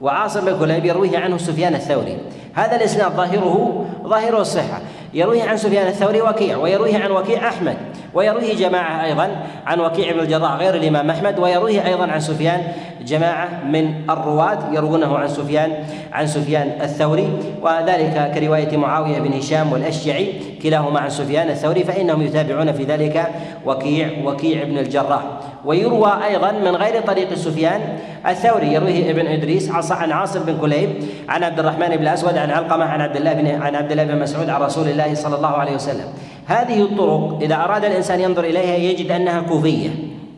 وعاصم 0.00 0.44
بن 0.44 0.58
كليب 0.58 0.84
يرويه 0.84 1.18
عنه 1.18 1.38
سفيان 1.38 1.74
الثوري. 1.74 2.18
هذا 2.54 2.76
الإسناد 2.76 3.12
ظاهره 3.12 3.86
ظاهره 4.06 4.40
الصحة 4.40 4.80
يرويه 5.14 5.42
عن 5.42 5.56
سفيان 5.56 5.86
الثوري 5.86 6.22
وكيع 6.22 6.56
ويرويه 6.56 6.98
عن 6.98 7.10
وكيع 7.10 7.48
أحمد 7.48 7.76
ويرويه 8.14 8.54
جماعة 8.54 9.04
أيضا 9.04 9.36
عن 9.66 9.80
وكيع 9.80 10.12
بن 10.12 10.20
الجراح 10.20 10.52
غير 10.52 10.74
الإمام 10.74 11.10
أحمد 11.10 11.38
ويرويه 11.38 11.86
أيضا 11.86 12.06
عن 12.06 12.20
سفيان 12.20 12.72
جماعة 13.06 13.64
من 13.64 13.94
الرواة 14.10 14.58
يروونه 14.72 15.18
عن 15.18 15.28
سفيان 15.28 15.70
عن 16.12 16.26
سفيان 16.26 16.72
الثوري 16.80 17.28
وذلك 17.62 18.32
كرواية 18.34 18.76
معاوية 18.76 19.18
بن 19.18 19.32
هشام 19.32 19.72
والأشجعي 19.72 20.32
كلاهما 20.62 21.00
عن 21.00 21.10
سفيان 21.10 21.48
الثوري 21.48 21.84
فإنهم 21.84 22.22
يتابعون 22.22 22.72
في 22.72 22.84
ذلك 22.84 23.26
وكيع 23.66 24.08
وكيع 24.24 24.64
بن 24.64 24.78
الجراح. 24.78 25.22
ويروى 25.64 26.12
أيضا 26.26 26.52
من 26.52 26.76
غير 26.76 27.00
طريق 27.00 27.34
سفيان 27.34 27.80
الثوري 28.26 28.72
يرويه 28.72 29.10
ابن 29.10 29.26
إدريس 29.26 29.70
عن 29.70 30.12
عاصم 30.12 30.40
بن 30.40 30.58
كليب 30.58 30.90
عن 31.28 31.44
عبد 31.44 31.58
الرحمن 31.58 31.88
بن 31.88 32.02
الاسود 32.02 32.38
عن 32.38 32.50
علقمة 32.50 32.84
عن 32.84 33.00
عبد 33.00 33.16
الله 33.16 33.32
بن 33.32 33.62
عن 33.62 33.74
عبد 33.74 33.90
الله 33.90 34.04
بن 34.04 34.18
مسعود 34.18 34.50
عن 34.50 34.60
رسول 34.60 34.88
الله 34.88 35.14
صلى 35.14 35.36
الله 35.36 35.48
عليه 35.48 35.74
وسلم. 35.74 36.06
هذه 36.46 36.82
الطرق 36.82 37.38
إذا 37.42 37.54
أراد 37.54 37.84
الإنسان 37.84 38.20
ينظر 38.20 38.44
إليها 38.44 38.76
يجد 38.76 39.10
أنها 39.10 39.40
كوفية 39.40 39.90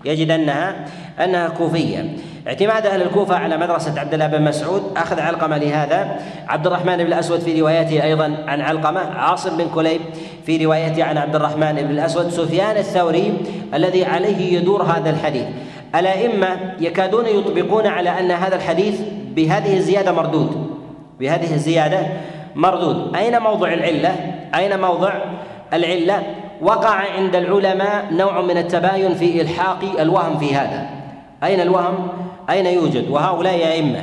يجد 0.05 0.31
أنها 0.31 0.75
أنها 1.25 1.49
كوفية. 1.49 2.17
اعتماد 2.49 2.87
أهل 2.87 3.03
الكوفة 3.03 3.37
على 3.37 3.57
مدرسة 3.57 4.01
عبد 4.01 4.15
الله 4.15 4.27
بن 4.27 4.43
مسعود. 4.43 4.83
أخذ 4.97 5.21
علقمة 5.21 5.59
لهذا. 5.59 6.17
عبد 6.49 6.67
الرحمن 6.67 6.97
بن 6.97 7.07
الأسود 7.07 7.41
في 7.41 7.61
روايته 7.61 8.05
أيضا 8.05 8.37
عن 8.47 8.61
علقمة 8.61 9.01
عاصم 9.01 9.57
بن 9.57 9.69
كليب 9.75 10.01
في 10.47 10.65
روايته 10.65 11.05
عن 11.05 11.19
عبد 11.19 11.35
الرحمن 11.35 11.73
بن 11.73 11.91
الأسود. 11.91 12.29
سفيان 12.29 12.77
الثوري 12.77 13.35
الذي 13.75 14.05
عليه 14.05 14.59
يدور 14.59 14.83
هذا 14.83 15.11
الحديث. 15.11 15.45
الأئمة 15.95 16.49
يكادون 16.81 17.27
يطبقون 17.27 17.87
على 17.87 18.11
أن 18.21 18.31
هذا 18.31 18.57
الحديث 18.57 19.01
بهذه 19.37 19.77
الزيادة 19.77 20.13
مردود. 20.13 20.71
بهذه 21.21 21.55
الزيادة 21.55 22.07
مردود. 22.55 23.17
أين 23.17 23.39
موضع 23.43 23.73
العلة؟ 23.73 24.17
أين 24.55 24.81
موضع 24.81 25.13
العلة؟ 25.73 26.23
وقع 26.63 26.91
عند 26.91 27.37
العلماء 27.37 28.05
نوع 28.13 28.41
من 28.41 28.57
التباين 28.57 29.15
في 29.15 29.41
إلحاق 29.41 29.79
الوهم 30.01 30.39
في 30.39 30.55
هذا. 30.55 30.87
أين 31.45 31.61
الوهم؟ 31.61 32.24
أين 32.51 32.67
يوجد؟ 32.67 33.11
وهؤلاء 33.11 33.67
ائمه 33.67 34.03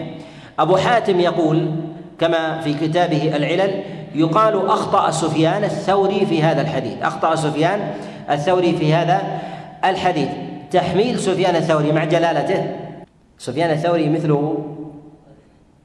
أبو 0.60 0.78
حاتم 0.78 1.20
يقول 1.20 1.72
كما 2.20 2.62
في 2.62 2.74
كتابه 2.74 3.36
العلل 3.36 3.84
يقال 4.16 4.68
أخطأ 4.68 5.12
سفيان 5.12 5.64
الثوري 5.64 6.26
في 6.26 6.44
هذا 6.44 6.62
الحديث. 6.62 7.02
أخطأ 7.02 7.36
سفيان 7.36 7.94
الثوري 8.30 8.74
في 8.74 8.94
هذا 8.94 9.42
الحديث. 9.86 10.30
تحميل 10.72 11.20
سفيان 11.20 11.56
الثوري 11.56 11.92
مع 11.92 12.04
جلالته. 12.04 12.76
سفيان 13.38 13.72
الثوري 13.72 14.10
مثله. 14.10 14.66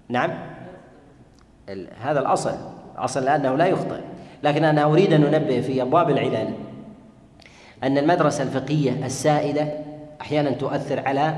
نعم. 0.09 0.31
هذا 2.03 2.21
الأصل. 2.21 2.55
الأصل 2.99 3.29
انه 3.29 3.55
لا 3.57 3.67
يخطئ. 3.67 4.01
لكن 4.43 4.65
أنا 4.65 4.85
أريد 4.85 5.13
أن 5.13 5.35
أنبه 5.35 5.61
في 5.61 5.83
أبواب 5.83 6.11
العلل 6.11 6.49
أن 7.83 7.99
المدرسة 7.99 8.43
الفقهية 8.43 9.07
السائدة 9.07 9.69
أحيانا 10.21 10.51
تؤثر 10.51 11.09
على 11.09 11.35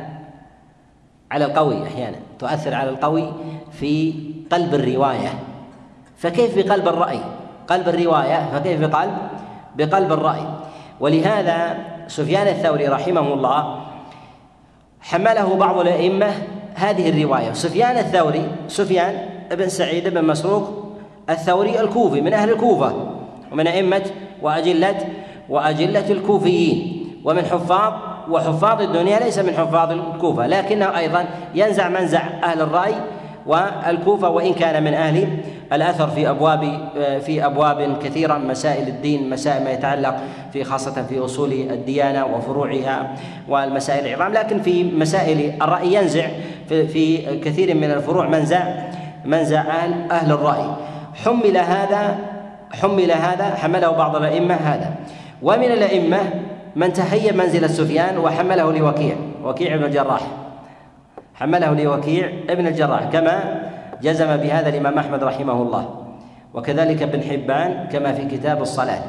على 1.30 1.44
القوي 1.44 1.82
أحيانا 1.86 2.16
تؤثر 2.38 2.74
على 2.74 2.90
القوي 2.90 3.32
في 3.72 4.14
قلب 4.52 4.74
الرواية. 4.74 5.32
فكيف 6.16 6.58
بقلب 6.58 6.88
الرأي؟ 6.88 7.20
قلب 7.68 7.88
الرواية 7.88 8.50
فكيف 8.52 8.80
بقلب؟ 8.80 9.18
بقلب 9.76 10.12
الرأي. 10.12 10.44
ولهذا 11.00 11.78
سفيان 12.06 12.46
الثوري 12.46 12.88
رحمه 12.88 13.34
الله 13.34 13.80
حمله 15.00 15.54
بعض 15.54 15.78
الأئمة 15.78 16.32
هذه 16.74 17.08
الرواية. 17.08 17.52
سفيان 17.52 17.98
الثوري 17.98 18.50
سفيان 18.68 19.28
بن 19.50 19.68
سعيد 19.68 20.08
بن 20.08 20.24
مسروق 20.24 20.88
الثوري 21.30 21.80
الكوفي 21.80 22.20
من 22.20 22.34
أهل 22.34 22.50
الكوفة 22.50 22.92
ومن 23.52 23.66
أئمة 23.66 24.02
وأجلة 24.42 25.08
وأجلة 25.48 26.10
الكوفيين 26.10 27.04
ومن 27.24 27.44
حفاظ 27.44 27.92
وحفاظ 28.30 28.82
الدنيا 28.82 29.18
ليس 29.18 29.38
من 29.38 29.52
حفاظ 29.52 29.92
الكوفة 29.92 30.46
لكنه 30.46 30.98
أيضا 30.98 31.24
ينزع 31.54 31.88
منزع 31.88 32.22
أهل 32.44 32.60
الرأي 32.60 32.94
والكوفة 33.46 34.28
وإن 34.28 34.54
كان 34.54 34.84
من 34.84 34.94
أهل 34.94 35.28
الأثر 35.72 36.08
في 36.08 36.30
أبواب 36.30 36.88
في 37.26 37.46
أبواب 37.46 37.98
كثيرة 38.02 38.38
مسائل 38.38 38.88
الدين 38.88 39.30
مسائل 39.30 39.64
ما 39.64 39.70
يتعلق 39.70 40.16
في 40.52 40.64
خاصة 40.64 41.02
في 41.02 41.24
أصول 41.24 41.52
الديانة 41.52 42.26
وفروعها 42.26 43.14
والمسائل 43.48 44.06
العظام 44.06 44.32
لكن 44.32 44.62
في 44.62 44.84
مسائل 44.84 45.62
الرأي 45.62 45.94
ينزع 45.94 46.26
في 46.68 47.18
كثير 47.40 47.74
من 47.74 47.90
الفروع 47.90 48.28
منزع 48.28 48.62
منزع 49.24 49.60
أهل 49.60 50.10
أهل 50.10 50.32
الرأي. 50.32 50.70
حمل 51.24 51.56
هذا 51.56 52.18
حمل 52.72 53.12
هذا 53.12 53.44
حمله 53.44 53.90
بعض 53.90 54.16
الأئمة 54.16 54.54
هذا. 54.54 54.94
ومن 55.42 55.64
الأئمة 55.64 56.18
من 56.76 56.92
تهيب 56.92 57.36
منزلة 57.36 57.66
سفيان 57.66 58.18
وحمله 58.18 58.72
لوكيع 58.72 59.16
وكيع 59.44 59.76
بن 59.76 59.84
الجراح. 59.84 60.20
حمله 61.34 61.82
لوكيع 61.82 62.32
ابن 62.50 62.66
الجراح 62.66 63.04
كما 63.04 63.62
جزم 64.02 64.36
بهذا 64.36 64.68
الإمام 64.68 64.98
أحمد 64.98 65.24
رحمه 65.24 65.62
الله. 65.62 66.04
وكذلك 66.54 67.02
ابن 67.02 67.22
حبان 67.22 67.88
كما 67.92 68.12
في 68.12 68.24
كتاب 68.24 68.62
الصلاة. 68.62 69.02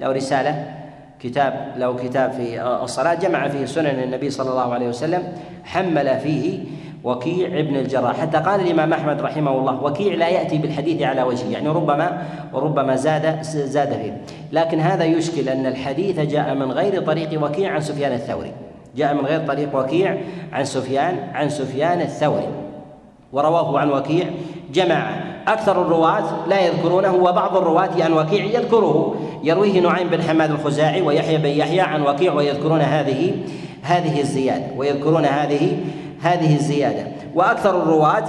له 0.00 0.12
رسالة 0.12 0.76
كتاب 1.20 1.72
له 1.76 1.96
كتاب 1.96 2.32
في 2.32 2.62
الصلاة 2.62 3.14
جمع 3.14 3.48
فيه 3.48 3.64
سنن 3.64 4.02
النبي 4.02 4.30
صلى 4.30 4.50
الله 4.50 4.74
عليه 4.74 4.88
وسلم 4.88 5.22
حمل 5.64 6.20
فيه 6.20 6.64
وكيع 7.06 7.60
ابن 7.60 7.76
الجراح. 7.76 8.20
حتى 8.20 8.38
قال 8.38 8.60
الإمام 8.60 8.92
أحمد 8.92 9.20
رحمه 9.20 9.58
الله 9.58 9.82
وكيع 9.82 10.14
لا 10.14 10.28
يأتي 10.28 10.58
بالحديث 10.58 11.02
على 11.02 11.22
وجهه 11.22 11.50
يعني 11.50 11.68
ربما 11.68 12.22
وربما 12.52 12.96
زاد 12.96 13.42
زاد 13.42 13.92
فيه. 13.92 14.20
لكن 14.52 14.80
هذا 14.80 15.04
يشكل 15.04 15.48
أن 15.48 15.66
الحديث 15.66 16.20
جاء 16.20 16.54
من 16.54 16.72
غير 16.72 17.02
طريق 17.02 17.44
وكيع 17.44 17.72
عن 17.72 17.80
سفيان 17.80 18.12
الثوري. 18.12 18.52
جاء 18.96 19.14
من 19.14 19.20
غير 19.20 19.40
طريق 19.46 19.76
وكيع 19.78 20.18
عن 20.52 20.64
سفيان 20.64 21.16
عن 21.34 21.48
سفيان 21.48 22.00
الثوري. 22.00 22.48
ورواه 23.32 23.78
عن 23.78 23.90
وكيع. 23.90 24.26
جماعة 24.72 25.24
أكثر 25.48 25.82
الرواة 25.82 26.48
لا 26.48 26.60
يذكرونه 26.60 27.14
وبعض 27.14 27.56
الرواة 27.56 28.04
عن 28.04 28.12
وكيع 28.12 28.44
يذكره. 28.44 29.14
يرويه 29.42 29.80
نعيم 29.80 30.08
بن 30.08 30.22
حماد 30.22 30.50
الخزاعي 30.50 31.02
ويحيى 31.02 31.38
بن 31.38 31.48
يحيى 31.48 31.80
عن 31.80 32.02
وكيع 32.02 32.32
ويذكرون 32.32 32.80
هذه 32.80 33.32
هذه 33.82 34.20
الزيادة 34.20 34.64
ويذكرون 34.76 35.24
هذه 35.24 35.76
هذه 36.26 36.54
الزيادة. 36.54 37.06
وأكثر 37.34 37.82
الرواة 37.82 38.24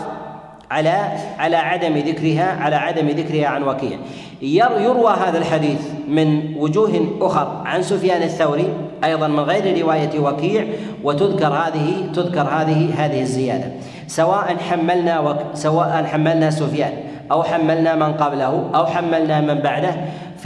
على 0.72 1.12
على 1.40 1.56
عدم 1.56 1.98
ذكرها 1.98 2.64
على 2.64 2.76
عدم 2.76 3.08
ذكرها 3.08 3.48
عن 3.48 3.64
وكيع. 3.64 3.98
يروى 4.42 5.14
هذا 5.28 5.38
الحديث 5.38 5.82
من 6.08 6.58
وجوه 6.58 7.18
أخر 7.22 7.62
عن 7.66 7.82
سفيان 7.82 8.22
الثوري 8.24 8.74
أيضا 9.04 9.28
من 9.28 9.40
غير 9.40 9.82
رواية 9.82 10.20
وكيع 10.20 10.66
وتذكر 11.04 11.48
هذه 11.48 12.12
تذكر 12.14 12.42
هذه 12.42 13.06
هذه 13.06 13.22
الزيادة. 13.22 13.72
سواء 14.08 14.58
حملنا 14.70 15.20
وك 15.20 15.38
سواء 15.54 16.04
حملنا 16.12 16.50
سفيان 16.50 16.94
أو 17.32 17.44
حملنا 17.44 17.96
من 17.96 18.14
قبله 18.14 18.70
أو 18.76 18.86
حملنا 18.86 19.42
من 19.42 19.60
بعده 19.60 19.96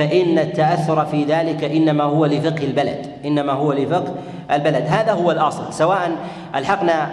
فإن 0.01 0.39
التأثر 0.39 1.05
في 1.05 1.23
ذلك 1.23 1.63
إنما 1.63 2.03
هو 2.03 2.25
لفقه 2.25 2.63
البلد 2.63 3.05
إنما 3.25 3.53
هو 3.53 3.73
لفقه 3.73 4.13
البلد. 4.51 4.85
هذا 4.87 5.11
هو 5.11 5.31
الأصل 5.31 5.73
سواء 5.73 6.11
ألحقنا 6.55 7.07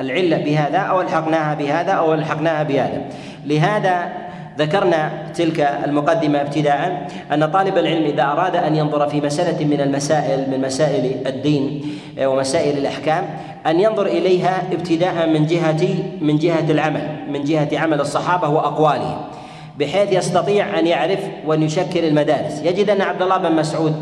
العلة 0.00 0.36
بهذا 0.36 0.78
أو 0.78 1.00
ألحقناها 1.00 1.54
بهذا 1.54 1.92
أو 1.92 2.14
ألحقناها 2.14 2.62
بهذا. 2.62 3.02
لهذا 3.46 4.12
ذكرنا 4.58 5.10
تلك 5.34 5.60
المقدمة 5.60 6.40
ابتداء 6.40 7.08
أن 7.32 7.50
طالب 7.50 7.78
العلم 7.78 8.04
إذا 8.04 8.22
أراد 8.22 8.56
أن 8.56 8.76
ينظر 8.76 9.08
في 9.08 9.20
مسألة 9.20 9.64
من 9.64 9.80
المسائل 9.80 10.50
من 10.50 10.60
مسائل 10.60 11.26
الدين 11.26 11.82
ومسائل 12.22 12.78
الأحكام 12.78 13.24
أن 13.66 13.80
ينظر 13.80 14.06
إليها 14.06 14.62
ابتداء 14.72 15.28
من 15.28 15.46
جهة 15.46 15.88
من 16.20 16.38
جهة 16.38 16.70
العمل 16.70 17.08
من 17.28 17.44
جهة 17.44 17.68
عمل 17.78 18.00
الصحابة 18.00 18.48
وأقوالهم. 18.48 19.16
بحيث 19.78 20.12
يستطيع 20.12 20.78
أن 20.78 20.86
يعرف 20.86 21.18
وان 21.46 21.62
يشكل 21.62 22.04
المدارس. 22.04 22.62
يجد 22.64 22.90
أن 22.90 23.02
عبد 23.02 23.22
الله 23.22 23.38
بن 23.38 23.52
مسعود 23.52 23.94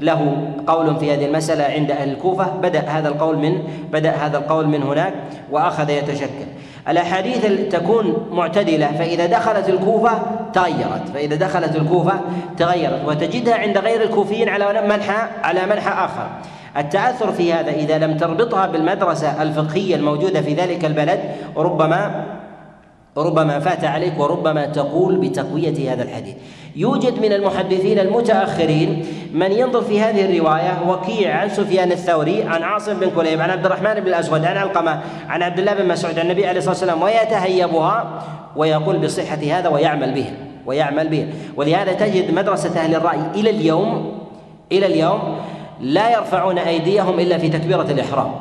له 0.00 0.50
قول 0.66 0.96
في 0.96 1.14
هذه 1.14 1.26
المسألة 1.26 1.64
عند 1.64 1.90
أهل 1.90 2.08
الكوفة. 2.08 2.46
بدأ 2.46 2.80
هذا 2.80 3.08
القول 3.08 3.38
من 3.38 3.62
بدأ 3.92 4.10
هذا 4.10 4.38
القول 4.38 4.66
من 4.66 4.82
هناك 4.82 5.14
وأخذ 5.50 5.90
يتشكل. 5.90 6.46
الأحاديث 6.88 7.46
تكون 7.70 8.26
معتدلة. 8.32 8.86
فإذا 8.86 9.26
دخلت 9.26 9.68
الكوفة 9.68 10.22
تغيرت. 10.52 11.08
فإذا 11.14 11.36
دخلت 11.36 11.76
الكوفة 11.76 12.20
تغيرت. 12.58 13.00
وتجدها 13.06 13.54
عند 13.54 13.78
غير 13.78 14.02
الكوفيين 14.02 14.48
على 14.48 14.82
منحى 14.88 15.28
على 15.42 15.66
منحى 15.66 16.04
آخر. 16.04 16.26
التأثر 16.76 17.32
في 17.32 17.52
هذا 17.52 17.70
إذا 17.70 17.98
لم 17.98 18.16
تربطها 18.16 18.66
بالمدرسة 18.66 19.42
الفقهية 19.42 19.94
الموجودة 19.94 20.40
في 20.40 20.54
ذلك 20.54 20.84
البلد 20.84 21.20
ربما 21.56 22.24
ربما 23.22 23.60
فات 23.60 23.84
عليك 23.84 24.20
وربما 24.20 24.66
تقول 24.66 25.16
بتقوية 25.16 25.92
هذا 25.92 26.02
الحديث. 26.02 26.34
يوجد 26.76 27.18
من 27.18 27.32
المحدثين 27.32 27.98
المتأخرين 27.98 29.06
من 29.32 29.52
ينظر 29.52 29.82
في 29.82 30.00
هذه 30.00 30.24
الرواية 30.24 30.78
وكيع 30.88 31.36
عن 31.36 31.48
سفيان 31.48 31.92
الثوري 31.92 32.42
عن 32.42 32.62
عاصم 32.62 33.00
بن 33.00 33.10
كليب 33.10 33.40
عن 33.40 33.50
عبد 33.50 33.66
الرحمن 33.66 33.94
بن 33.94 34.06
الأسود 34.06 34.44
عن 34.44 34.56
علقمة 34.56 35.00
عن 35.28 35.42
عبد 35.42 35.58
الله 35.58 35.74
بن 35.74 35.88
مسعود 35.88 36.18
عن 36.18 36.26
النبي 36.26 36.46
عليه 36.46 36.58
الصلاة 36.58 36.74
والسلام 36.74 37.02
ويتهيبها 37.02 38.22
ويقول 38.56 38.98
بصحة 38.98 39.36
هذا 39.36 39.68
ويعمل 39.68 40.14
به 40.14 40.26
ويعمل 40.66 41.08
به. 41.08 41.26
ولهذا 41.56 41.92
تجد 41.92 42.34
مدرسة 42.34 42.80
أهل 42.80 42.94
الرأي 42.94 43.20
إلى 43.34 43.50
اليوم 43.50 44.18
إلى 44.72 44.86
اليوم 44.86 45.20
لا 45.80 46.10
يرفعون 46.10 46.58
أيديهم 46.58 47.20
إلا 47.20 47.38
في 47.38 47.48
تكبيرة 47.48 47.86
الإحرام 47.90 48.32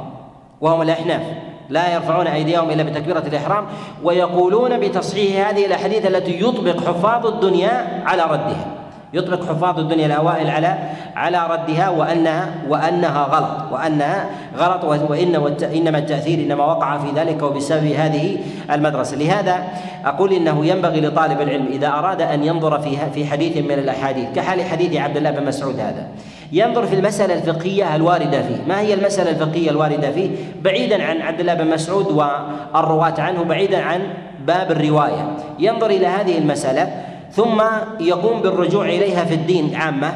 وهم 0.62 0.82
الأحناف. 0.82 1.22
لا 1.70 1.94
يرفعون 1.94 2.28
أيديهم 2.28 2.70
إلا 2.70 2.84
بتكبيرة 2.84 3.24
الإحرام 3.28 3.66
ويقولون 4.04 4.80
بتصحيح 4.80 5.48
هذه 5.48 5.66
الأحاديث 5.66 6.06
التي 6.06 6.42
يطبق 6.42 6.88
حفاظ 6.88 7.26
الدنيا 7.28 8.04
على 8.06 8.24
ردها. 8.24 8.66
يطبق 9.14 9.46
حفاظ 9.46 9.80
الدنيا 9.80 10.06
الأوائل 10.06 10.50
على 10.50 10.78
على 11.16 11.48
ردها 11.50 11.90
وأنها 11.90 12.54
وأنها 12.70 13.24
غلط 13.24 13.72
وأنها 13.72 14.30
غلط 14.58 14.84
وان 14.84 15.58
إنما 15.64 15.98
التأثير 15.98 16.40
إنما 16.40 16.66
وقع 16.66 16.98
في 16.98 17.12
ذلك 17.16 17.44
وبسبب 17.44 17.86
هذه 17.86 18.38
المدرسة. 18.72 19.18
لهذا 19.18 19.64
أقول 20.06 20.34
إنه 20.34 20.66
ينبغي 20.66 21.02
لطالب 21.02 21.42
العلم 21.42 21.66
إذا 21.66 21.88
أراد 21.88 22.22
أن 22.22 22.44
ينظر 22.44 22.80
في 22.80 22.98
في 23.14 23.26
حديث 23.26 23.58
من 23.58 23.72
الأحاديث 23.72 24.26
كحال 24.36 24.64
حديث 24.64 24.96
عبد 24.96 25.18
الله 25.18 25.32
بن 25.32 25.46
مسعود 25.46 25.80
هذا 25.80 26.08
ينظر 26.52 26.86
في 26.86 26.96
المسألة 26.96 27.34
الفقهية 27.34 27.96
الواردة 27.96 28.42
فيه. 28.42 28.56
ما 28.68 28.80
هي 28.80 28.94
المسألة 28.94 29.30
الفقهية 29.32 29.70
الواردة 29.70 30.12
فيه؟ 30.12 30.30
بعيدا 30.62 31.04
عن 31.04 31.22
عبد 31.22 31.40
الله 31.40 31.54
بن 31.54 31.68
مسعود 31.68 32.08
والرواة 32.08 33.22
عنه 33.22 33.44
بعيدا 33.44 33.82
عن 33.82 34.02
باب 34.48 34.72
الرواية. 34.72 35.38
ينظر 35.60 35.90
إلى 35.90 36.08
هذه 36.08 36.38
المسألة 36.38 36.90
ثم 37.32 37.62
يقوم 38.00 38.42
بالرجوع 38.42 38.86
إليها 38.86 39.26
في 39.26 39.34
الدين 39.34 39.76
عامة. 39.76 40.14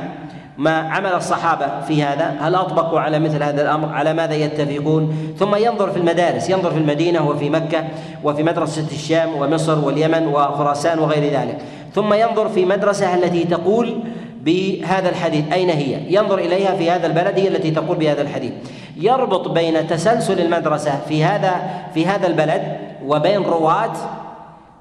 ما 0.57 0.77
عمل 0.77 1.13
الصحابة 1.13 1.81
في 1.87 2.03
هذا؟ 2.03 2.35
هل 2.39 2.55
أطبقوا 2.55 2.99
على 2.99 3.19
مثل 3.19 3.43
هذا 3.43 3.61
الأمر؟ 3.61 3.93
على 3.93 4.13
ماذا 4.13 4.33
يتفقون؟ 4.35 5.33
ثم 5.39 5.55
ينظر 5.55 5.91
في 5.91 5.97
المدارس 5.97 6.49
ينظر 6.49 6.71
في 6.71 6.77
المدينة 6.77 7.29
وفي 7.29 7.49
مكة 7.49 7.83
وفي 8.23 8.43
مدرسة 8.43 8.87
الشام 8.91 9.35
ومصر 9.35 9.85
واليمن 9.85 10.27
وخراسان 10.27 10.99
وغير 10.99 11.39
ذلك. 11.39 11.57
ثم 11.95 12.13
ينظر 12.13 12.49
في 12.49 12.65
مدرسة 12.65 13.15
التي 13.15 13.43
تقول 13.43 13.99
بهذا 14.43 15.09
الحديث. 15.09 15.53
أين 15.53 15.69
هي؟ 15.69 15.99
ينظر 16.09 16.37
إليها 16.37 16.75
في 16.75 16.91
هذا 16.91 17.07
البلد 17.07 17.39
هي 17.39 17.47
التي 17.47 17.71
تقول 17.71 17.97
بهذا 17.97 18.21
الحديث. 18.21 18.51
يربط 18.97 19.47
بين 19.47 19.87
تسلسل 19.87 20.39
المدرسة 20.39 20.99
في 21.07 21.23
هذا 21.23 21.53
في 21.93 22.05
هذا 22.05 22.27
البلد 22.27 22.61
وبين 23.05 23.41
رواة 23.43 23.93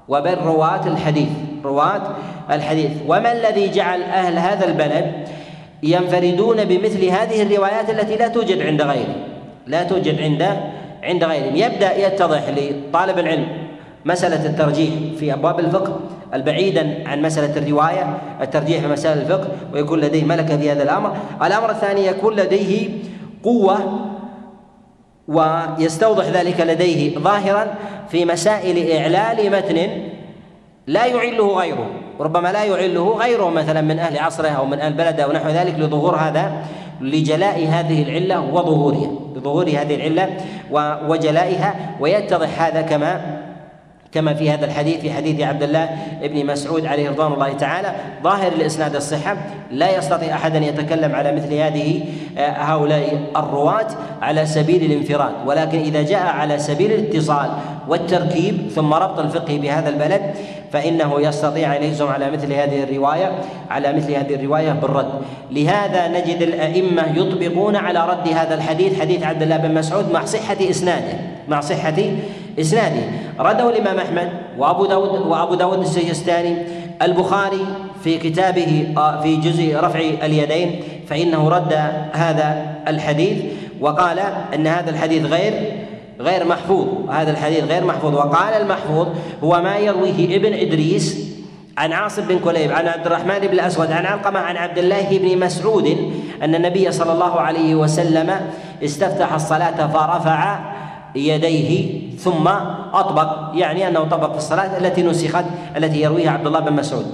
وبين 0.07 0.37
رواة 0.37 0.87
الحديث. 0.87 1.29
رواة 1.63 2.01
الحديث. 2.51 2.91
وما 3.07 3.31
الذي 3.31 3.69
جعل 3.71 4.01
أهل 4.01 4.37
هذا 4.37 4.65
البلد 4.65 5.27
ينفردون 5.83 6.65
بمثل 6.65 7.05
هذه 7.05 7.41
الروايات 7.41 7.89
التي 7.89 8.15
لا 8.15 8.27
توجد 8.27 8.61
عند 8.61 8.81
غيره 8.81 9.15
لا 9.67 9.83
توجد 9.83 10.21
عند 10.21 10.57
عند 11.03 11.23
غيرهم. 11.23 11.55
يبدأ 11.55 12.07
يتضح 12.07 12.43
لطالب 12.49 13.19
العلم 13.19 13.62
مسألة 14.05 14.45
الترجيح 14.45 14.93
في 15.19 15.33
أبواب 15.33 15.59
الفقه 15.59 15.99
البعيدا 16.33 17.03
عن 17.09 17.21
مسألة 17.21 17.57
الرواية 17.57 18.17
الترجيح 18.41 18.81
في 18.81 18.87
مسائل 18.87 19.17
الفقه 19.17 19.47
ويكون 19.73 19.99
لديه 19.99 20.23
ملكة 20.23 20.57
في 20.57 20.71
هذا 20.71 20.83
الأمر. 20.83 21.17
الأمر 21.43 21.71
الثاني 21.71 22.07
يكون 22.07 22.35
لديه 22.35 22.89
قوة 23.43 23.77
ويستوضح 25.27 26.25
ذلك 26.25 26.61
لديه 26.61 27.19
ظاهرا 27.19 27.67
في 28.09 28.25
مسائل 28.25 28.91
إعلال 28.91 29.51
متن 29.51 29.89
لا 30.87 31.05
يعله 31.05 31.47
غيره. 31.47 31.87
ربما 32.19 32.51
لا 32.51 32.63
يعله 32.63 33.17
غيره 33.17 33.49
مثلا 33.49 33.81
من 33.81 33.99
أهل 33.99 34.19
عصره 34.19 34.49
أو 34.49 34.65
من 34.65 34.79
أهل 34.79 34.93
بلده 34.93 35.23
أو 35.23 35.31
نحو 35.31 35.49
ذلك 35.49 35.79
لظهور 35.79 36.15
هذا 36.15 36.51
لجلاء 37.01 37.67
هذه 37.67 38.03
العلة 38.03 38.41
وظهورها 38.41 39.11
لظهور 39.35 39.69
هذه 39.69 39.95
العلة 39.95 40.37
وجلائها 41.07 41.75
ويتضح 41.99 42.61
هذا 42.61 42.81
كما 42.81 43.42
كما 44.13 44.33
في 44.33 44.49
هذا 44.51 44.65
الحديث 44.65 45.01
في 45.01 45.13
حديث 45.13 45.41
عبد 45.41 45.63
الله 45.63 45.89
بن 46.23 46.45
مسعود 46.45 46.85
عليه 46.85 47.09
رضوان 47.09 47.33
الله 47.33 47.53
تعالى 47.53 47.95
ظاهر 48.23 48.51
الاسناد 48.51 48.95
الصحة 48.95 49.37
لا 49.71 49.97
يستطيع 49.97 50.35
أحد 50.35 50.55
أن 50.55 50.63
يتكلم 50.63 51.15
على 51.15 51.31
مثل 51.31 51.53
هذه 51.53 52.01
آه، 52.37 52.49
هؤلاء 52.49 53.19
الرواة 53.35 53.87
على 54.21 54.45
سبيل 54.45 54.83
الانفراد 54.83 55.33
ولكن 55.45 55.79
إذا 55.79 56.01
جاء 56.01 56.25
على 56.25 56.59
سبيل 56.59 56.91
الاتصال 56.91 57.49
والتركيب 57.87 58.69
ثم 58.75 58.93
ربط 58.93 59.19
الفقه 59.19 59.57
بهذا 59.57 59.89
البلد 59.89 60.21
فإنه 60.71 61.21
يستطيع 61.21 61.75
أن 61.75 61.83
يجزم 61.83 62.07
على 62.07 62.31
مثل 62.31 62.53
هذه 62.53 62.83
الرواية 62.83 63.31
على 63.69 63.93
مثل 63.93 64.11
هذه 64.11 64.35
الرواية 64.35 64.71
بالرد. 64.71 65.11
لهذا 65.51 66.07
نجد 66.07 66.41
الأئمة 66.41 67.17
يطبقون 67.17 67.75
على 67.75 68.07
رد 68.07 68.27
هذا 68.27 68.55
الحديث 68.55 68.99
حديث 69.01 69.23
عبد 69.23 69.41
الله 69.41 69.57
بن 69.57 69.73
مسعود 69.73 70.11
مع 70.11 70.25
صحة 70.25 70.57
إسناده 70.69 71.13
مع 71.47 71.61
صحة 71.61 71.95
إسناده 72.59 73.01
رده 73.39 73.69
الإمام 73.69 73.97
أحمد 73.97 74.29
وأبو 74.57 74.85
داود 74.85 75.27
وأبو 75.27 75.55
داود 75.55 75.79
السجستاني. 75.79 76.57
البخاري 77.01 77.65
في 78.03 78.17
كتابه 78.17 78.93
آه، 78.97 79.21
في 79.21 79.35
جزء 79.35 79.77
رفع 79.77 79.99
اليدين 79.99 80.83
فإنه 81.07 81.49
رد 81.49 81.73
هذا 82.13 82.75
الحديث 82.87 83.37
وقال 83.81 84.19
أن 84.55 84.67
هذا 84.67 84.89
الحديث 84.89 85.25
غير 85.25 85.53
غير 86.19 86.45
محفوظ. 86.45 86.87
هذا 87.09 87.31
الحديث 87.31 87.63
غير 87.63 87.85
محفوظ. 87.85 88.15
وقال 88.15 88.53
المحفوظ 88.53 89.07
هو 89.43 89.61
ما 89.61 89.77
يرويه 89.77 90.35
ابن 90.35 90.53
إدريس 90.53 91.33
عن 91.77 91.93
عاصم 91.93 92.27
بن 92.27 92.39
كليب 92.39 92.71
عن 92.71 92.87
عبد 92.87 93.05
الرحمن 93.05 93.39
بن 93.39 93.53
الأسود 93.53 93.91
عن 93.91 94.05
علقمة 94.05 94.39
عن 94.39 94.57
عبد 94.57 94.77
الله 94.77 95.17
بن 95.17 95.39
مسعود 95.39 96.13
أن 96.43 96.55
النبي 96.55 96.91
صلى 96.91 97.13
الله 97.13 97.39
عليه 97.39 97.75
وسلم 97.75 98.35
استفتح 98.83 99.33
الصلاة 99.33 99.87
فرفع 99.87 100.59
يديه 101.15 102.02
ثم 102.17 102.47
أطبق 102.93 103.51
يعني 103.53 103.87
أنه 103.87 104.03
طبق 104.03 104.35
الصلاة 104.35 104.77
التي 104.77 105.03
نسخت 105.03 105.45
التي 105.77 106.01
يرويها 106.01 106.31
عبد 106.31 106.47
الله 106.47 106.59
بن 106.59 106.73
مسعود. 106.73 107.05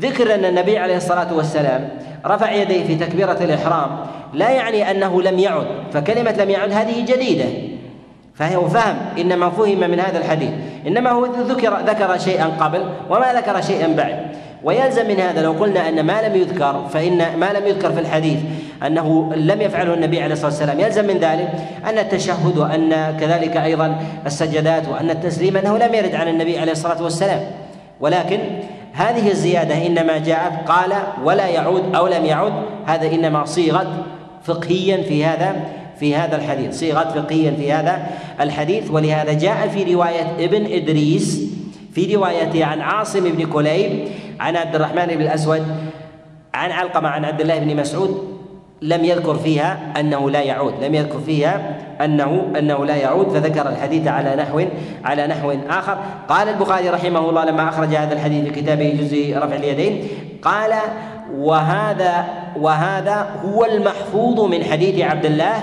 ذكر 0.00 0.34
أن 0.34 0.44
النبي 0.44 0.78
عليه 0.78 0.96
الصلاة 0.96 1.34
والسلام 1.34 1.88
رفع 2.26 2.52
يديه 2.52 2.86
في 2.86 2.94
تكبيرة 2.94 3.38
الإحرام 3.40 3.90
لا 4.32 4.50
يعني 4.50 4.90
أنه 4.90 5.22
لم 5.22 5.38
يعد 5.38 5.66
فكلمة 5.92 6.32
لم 6.32 6.50
يعد 6.50 6.72
هذه 6.72 7.04
جديدة. 7.04 7.44
فهو 8.34 8.68
فهم 8.68 8.96
إنما 9.18 9.50
فهم 9.50 9.90
من 9.90 10.00
هذا 10.00 10.18
الحديث. 10.18 10.50
إنما 10.86 11.10
هو 11.10 11.26
ذكر 11.26 11.78
ذكر 11.86 12.18
شيئا 12.18 12.46
قبل 12.46 12.84
وما 13.10 13.32
ذكر 13.34 13.60
شيئا 13.60 13.86
بعد. 13.96 14.36
ويلزم 14.64 15.08
من 15.08 15.20
هذا 15.20 15.42
لو 15.42 15.52
قلنا 15.52 15.88
أن 15.88 16.06
ما 16.06 16.28
لم 16.28 16.36
يذكر 16.36 16.88
فإن 16.92 17.36
ما 17.36 17.52
لم 17.52 17.66
يذكر 17.66 17.92
في 17.92 18.00
الحديث 18.00 18.38
أنه 18.86 19.32
لم 19.36 19.60
يفعله 19.60 19.94
النبي 19.94 20.22
عليه 20.22 20.32
الصلاة 20.32 20.50
والسلام 20.50 20.80
يلزم 20.80 21.06
من 21.06 21.18
ذلك 21.18 21.48
أن 21.86 21.98
التشهد 21.98 22.58
وأن 22.58 23.16
كذلك 23.20 23.56
أيضا 23.56 23.96
السجدات 24.26 24.88
وأن 24.88 25.10
التسليم 25.10 25.56
أنه 25.56 25.78
لم 25.78 25.94
يرد 25.94 26.14
عن 26.14 26.28
النبي 26.28 26.58
عليه 26.58 26.72
الصلاة 26.72 27.02
والسلام. 27.02 27.40
ولكن 28.00 28.38
هذه 28.92 29.30
الزيادة 29.30 29.86
إنما 29.86 30.18
جاءت 30.18 30.68
قال 30.68 30.92
ولا 31.24 31.46
يعود 31.46 31.94
أو 31.94 32.06
لم 32.06 32.24
يعد 32.24 32.52
هذا 32.86 33.06
إنما 33.06 33.44
صيغت 33.44 33.88
فقهيا 34.42 35.02
في 35.02 35.24
هذا 35.24 35.56
في 36.00 36.16
هذا 36.16 36.36
الحديث 36.36 36.78
صيغت 36.78 37.18
فقهيا 37.18 37.50
في 37.50 37.72
هذا 37.72 38.06
الحديث. 38.40 38.90
ولهذا 38.90 39.32
جاء 39.32 39.68
في 39.68 39.94
رواية 39.94 40.26
ابن 40.38 40.72
إدريس 40.72 41.40
في 41.94 42.14
روايته 42.14 42.64
عن 42.64 42.80
عاصم 42.80 43.20
بن 43.20 43.46
كليب 43.46 44.08
عن 44.40 44.56
عبد 44.56 44.74
الرحمن 44.74 45.06
بن 45.06 45.20
الأسود 45.22 45.66
عن 46.54 46.70
علقمة 46.70 47.08
عن 47.08 47.24
عبد 47.24 47.40
الله 47.40 47.58
بن 47.58 47.76
مسعود 47.76 48.34
لم 48.82 49.04
يذكر 49.04 49.34
فيها 49.34 49.92
أنه 50.00 50.30
لا 50.30 50.40
يعود 50.40 50.84
لم 50.84 50.94
يذكر 50.94 51.18
فيها 51.18 51.76
أنه 52.04 52.52
أنه 52.58 52.86
لا 52.86 52.96
يعود 52.96 53.28
فذكر 53.28 53.68
الحديث 53.68 54.08
على 54.08 54.36
نحو 54.36 54.64
على 55.04 55.26
نحو 55.26 55.54
آخر. 55.70 55.98
قال 56.28 56.48
البخاري 56.48 56.88
رحمه 56.88 57.28
الله 57.30 57.44
لما 57.44 57.68
أخرج 57.68 57.94
هذا 57.94 58.14
الحديث 58.14 58.44
في 58.44 58.60
كتابه 58.60 58.96
جزء 59.00 59.38
رفع 59.38 59.56
اليدين 59.56 60.08
قال 60.42 60.72
وهذا 61.36 62.24
وهذا 62.56 63.26
هو 63.44 63.64
المحفوظ 63.64 64.40
من 64.40 64.64
حديث 64.64 65.00
عبد 65.00 65.24
الله 65.24 65.54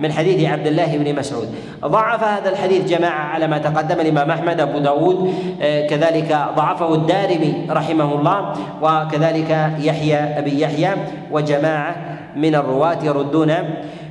من 0.00 0.12
حديث 0.12 0.48
عبد 0.48 0.66
الله 0.66 0.96
بن 0.96 1.18
مسعود. 1.18 1.48
ضعف 1.84 2.24
هذا 2.24 2.50
الحديث 2.50 2.84
جماعة 2.88 3.20
على 3.20 3.46
ما 3.46 3.58
تقدم 3.58 4.00
الإمام 4.00 4.30
أحمد 4.30 4.60
أبو 4.60 4.78
داود 4.78 5.34
آه، 5.62 5.86
كذلك 5.86 6.38
ضعفه 6.56 6.94
الدارمي 6.94 7.66
رحمه 7.70 8.14
الله 8.14 8.54
وكذلك 8.82 9.70
يحيى 9.78 10.16
أبي 10.16 10.60
يحيى 10.60 10.90
وجماعة 11.30 11.96
من 12.36 12.54
الرواة 12.54 12.98
يردون 13.04 13.52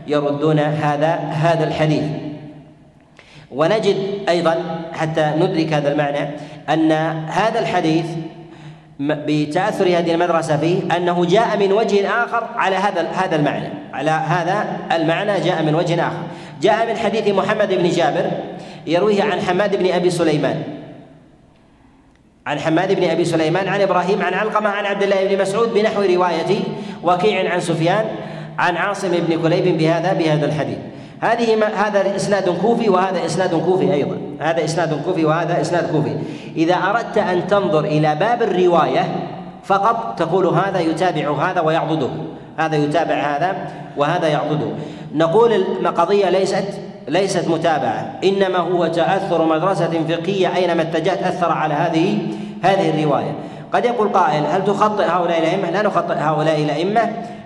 يردون 0.08 0.60
هذا 0.60 1.15
هذا 1.15 1.67
الحديث. 1.67 2.04
ونجد 3.52 3.95
أيضا 4.30 4.56
حتى 4.93 5.32
ندرك 5.38 5.73
هذا 5.73 5.91
المعنى 5.91 6.30
أن 6.69 6.91
هذا 7.28 7.60
الحديث 7.60 8.06
بتأثر 8.99 9.86
هذه 9.86 10.13
المدرسة 10.13 10.58
فيه 10.58 10.97
أنه 10.97 11.25
جاء 11.25 11.58
من 11.58 11.71
وجه 11.71 12.23
آخر 12.23 12.43
على 12.56 12.75
هذا 12.75 13.02
هذا 13.02 13.36
المعنى. 13.36 13.79
على 13.93 14.12
هذا 14.12 14.67
المعنى 14.91 15.39
جاء 15.39 15.63
من 15.63 15.75
وجه 15.75 16.08
آخر. 16.08 16.23
جاء 16.62 16.88
من 16.88 16.97
حديث 16.97 17.28
محمد 17.28 17.73
بن 17.73 17.89
جابر 17.89 18.32
يرويه 18.88 19.23
عن 19.23 19.41
حماد 19.41 19.75
بن 19.75 19.91
أبي 19.91 20.10
سليمان. 20.10 20.63
عن 22.47 22.60
حماد 22.60 22.93
بن 22.93 23.10
أبي 23.10 23.25
سليمان 23.25 23.67
عن 23.67 23.82
إبراهيم 23.82 24.21
عن 24.21 24.34
علقمة 24.34 24.69
عن 24.69 24.86
عبد 24.86 25.04
الله 25.04 25.28
بن 25.28 25.41
مسعود 25.41 25.73
بنحو 25.73 26.02
رواية 26.02 26.60
وكيع 27.04 27.54
عن 27.54 27.60
سفيان 27.60 28.06
عن 28.60 28.78
عاصم 28.78 29.10
بن 29.12 29.41
كليب 29.41 29.78
بهذا 29.78 30.13
بهذا 30.13 30.45
الحديث. 30.45 30.78
هذه 31.21 31.56
ما 31.56 31.67
هذا 31.67 32.15
إسناد 32.15 32.49
كوفي 32.49 32.89
وهذا 32.89 33.25
إسناد 33.25 33.56
كوفي 33.56 33.93
أيضا. 33.93 34.17
هذا 34.39 34.65
إسناد 34.65 35.02
كوفي 35.06 35.25
وهذا 35.25 35.62
إسناد 35.62 35.91
كوفي. 35.91 36.15
إذا 36.56 36.75
أردت 36.75 37.17
أن 37.17 37.47
تنظر 37.47 37.86
إلى 37.86 38.15
باب 38.15 38.43
الرواية 38.43 39.15
فقط 39.63 40.19
تقول 40.19 40.45
هذا 40.47 40.80
يتابع 40.80 41.32
هذا 41.32 41.62
ويعضده. 41.62 42.10
هذا 42.60 42.76
يتابع 42.76 43.13
هذا 43.13 43.56
وهذا 43.98 44.28
يعضده. 44.28 44.72
نقول 45.15 45.54
القضية 45.54 46.30
ليست 46.30 46.65
ليست 47.08 47.48
متابعة. 47.48 48.19
إنما 48.24 48.58
هو 48.58 48.88
تأثر 48.88 49.45
مدرسة 49.45 50.04
فقهية 50.10 50.56
أينما 50.56 50.82
اتجهت 50.82 51.24
أثر 51.24 51.52
على 51.52 51.74
هذه 51.74 52.17
هذه 52.63 52.89
الرواية. 52.89 53.34
قد 53.74 53.86
يقول 53.86 54.10
قائل 54.10 54.45
هل 54.45 54.65
تخطئ 54.65 55.04
هؤلاء 55.04 55.39
الأئمة؟ 55.39 55.69
لا 55.69 55.82
نخطئ 55.82 56.13
هؤلاء 56.13 56.63
الأئمة 56.63 57.02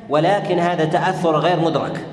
ولكن 0.09 0.59
هذا 0.59 0.85
تأثر 0.85 1.37
غير 1.37 1.59
مدرك. 1.59 2.05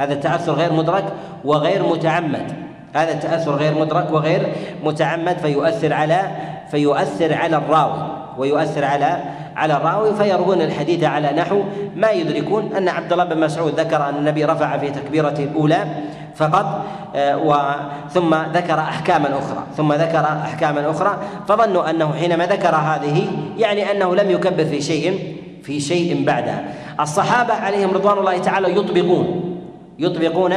هذا 0.00 0.12
التأثر 0.12 0.52
غير 0.52 0.72
مدرك 0.72 1.04
وغير 1.44 1.82
متعمد. 1.86 2.65
هذا 2.94 3.12
التأثر 3.12 3.54
غير 3.54 3.74
مدرك 3.74 4.12
وغير 4.12 4.52
متعمد 4.84 5.38
فيؤثر 5.38 5.92
على 5.92 6.30
فيؤثر 6.70 7.34
على 7.34 7.56
الراوي 7.56 8.16
ويؤثر 8.38 8.84
على 8.84 9.18
على 9.56 9.76
الراوي 9.76 10.14
فيروون 10.14 10.62
الحديث 10.62 11.04
على 11.04 11.32
نحو 11.32 11.62
ما 11.96 12.10
يدركون. 12.10 12.72
أن 12.76 12.88
عبد 12.88 13.12
الله 13.12 13.24
بن 13.24 13.40
مسعود 13.40 13.80
ذكر 13.80 14.08
أن 14.08 14.14
النبي 14.14 14.44
رفع 14.44 14.78
في 14.78 14.90
تكبيرة 14.90 15.34
الأولى 15.38 15.86
فقط 16.34 16.84
آه، 17.14 17.38
وثم 17.38 18.34
ذكر 18.34 18.78
أحكاما 18.78 19.38
أخرى 19.38 19.62
ثم 19.76 19.92
ذكر 19.92 20.24
أحكاما 20.24 20.90
أخرى 20.90 21.18
فظنوا 21.48 21.90
أنه 21.90 22.12
حينما 22.12 22.46
ذكر 22.46 22.74
هذه 22.74 23.26
يعني 23.58 23.90
أنه 23.90 24.14
لم 24.14 24.30
يكبر 24.30 24.64
في 24.64 24.80
شيء 24.80 25.36
في 25.62 25.80
شيء 25.80 26.24
بعدها 26.24 26.64
الصحابة 27.00 27.54
عليهم 27.54 27.90
رضوان 27.90 28.18
الله 28.18 28.38
تعالى 28.38 28.76
يطبقون 28.76 29.58
يطبقون 29.98 30.54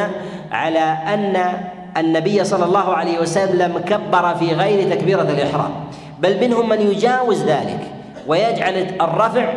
على 0.52 0.80
أن 1.14 1.54
النبي 1.98 2.44
صلى 2.44 2.66
الله 2.66 2.96
عليه 2.96 3.20
وسلم 3.20 3.78
كبر 3.78 4.36
في 4.36 4.54
غير 4.54 4.96
تكبيرة 4.96 5.22
الإحرام. 5.22 5.72
بل 6.20 6.48
منهم 6.48 6.70
من 6.70 6.82
يجاوز 6.82 7.44
ذلك 7.44 7.80
ويجعل 8.28 8.88
الرفع 9.02 9.54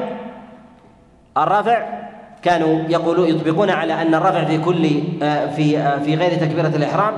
الرفع 1.36 2.02
كانوا 2.42 2.78
يقولون 2.88 3.28
يطبقون 3.28 3.70
على 3.70 4.02
أن 4.02 4.14
الرفع 4.14 4.44
في 4.44 4.58
كل 4.58 4.82
في 5.56 5.98
في 6.04 6.14
غير 6.14 6.34
تكبيرة 6.34 6.68
الإحرام. 6.68 7.14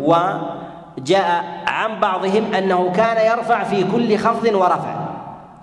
وجاء 0.00 1.44
عن 1.66 2.00
بعضهم 2.00 2.54
أنه 2.54 2.90
كان 2.90 3.38
يرفع 3.38 3.64
في 3.64 3.84
كل 3.84 4.18
خفض 4.18 4.54
ورفع 4.54 4.94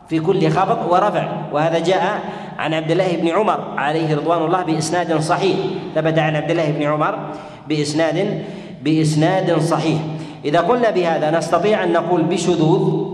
في 0.10 0.20
كل 0.20 0.50
خفض 0.50 0.92
ورفع. 0.92 1.28
وهذا 1.52 1.80
جاء 1.80 2.20
عن 2.60 2.74
عبد 2.74 2.92
الله 2.92 3.18
بن 3.18 3.28
عمر 3.28 3.60
عليه 3.78 4.16
رضوان 4.16 4.46
الله 4.46 4.64
بإسناد 4.64 5.20
صحيح. 5.20 5.58
ثبت 5.96 6.20
عن 6.20 6.36
عبد 6.36 6.52
الله 6.52 6.72
بن 6.72 6.84
عمر 6.84 7.20
بإسناد 7.68 8.44
بإسناد 8.84 9.60
صحيح. 9.60 10.02
إذا 10.46 10.60
قلنا 10.60 10.90
بهذا 10.90 11.38
نستطيع 11.38 11.84
أن 11.84 11.94
نقول 11.94 12.24
بشذوذ 12.24 13.10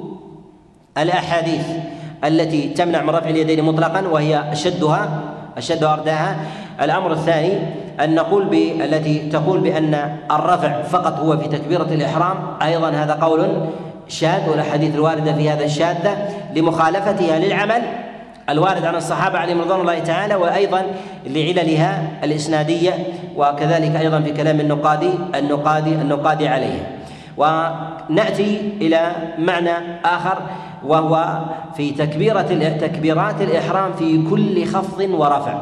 الأحاديث 0.97 1.67
التي 2.23 2.69
تمنع 2.69 3.01
من 3.01 3.10
رفع 3.10 3.30
اليدين 3.30 3.65
مطلقا 3.65 4.08
وهي 4.08 4.51
أشدها 4.51 5.10
أشد 5.58 5.84
أرداها. 5.84 6.38
الأمر 6.82 7.12
الثاني 7.12 7.60
أن 8.04 8.15
نقول 8.15 8.45
بالتي 8.45 9.30
تقول 9.30 9.60
بأن 9.60 10.17
الرفع 10.32 10.82
فقط 10.82 11.19
هو 11.19 11.38
في 11.38 11.47
تكبيرة 11.47 11.88
الإحرام. 11.91 12.38
أيضا 12.62 12.89
هذا 12.89 13.13
قول 13.13 13.47
شاذ 14.08 14.49
والأحاديث 14.49 14.95
الواردة 14.95 15.34
في 15.34 15.49
هذا 15.49 15.65
الشاذه 15.65 16.30
لمخالفتها 16.56 17.39
للعمل. 17.39 17.82
الوارد 18.49 18.86
عن 18.86 18.95
الصحابة 18.95 19.39
عليهم 19.39 19.62
رضوان 19.62 19.81
الله 19.81 19.99
تعالى 19.99 20.36
وأيضا 20.36 20.86
لعللها 21.25 22.08
الإسنادية 22.23 23.08
وكذلك 23.36 23.95
أيضا 23.95 24.21
في 24.21 24.31
كلام 24.31 24.60
النقادي 24.60 25.10
النقادي 25.36 25.91
النقادي 25.91 26.47
عليها 26.47 26.88
ونأتي 27.38 28.73
إلى 28.81 29.12
معنى 29.38 29.71
آخر 30.05 30.38
وهو 30.86 31.39
في 31.77 31.91
تكبيرة 31.91 32.41
تكبيرات 32.81 33.41
الإحرام 33.41 33.93
في 33.93 34.29
كل 34.29 34.65
خفض 34.65 35.10
ورفع. 35.10 35.58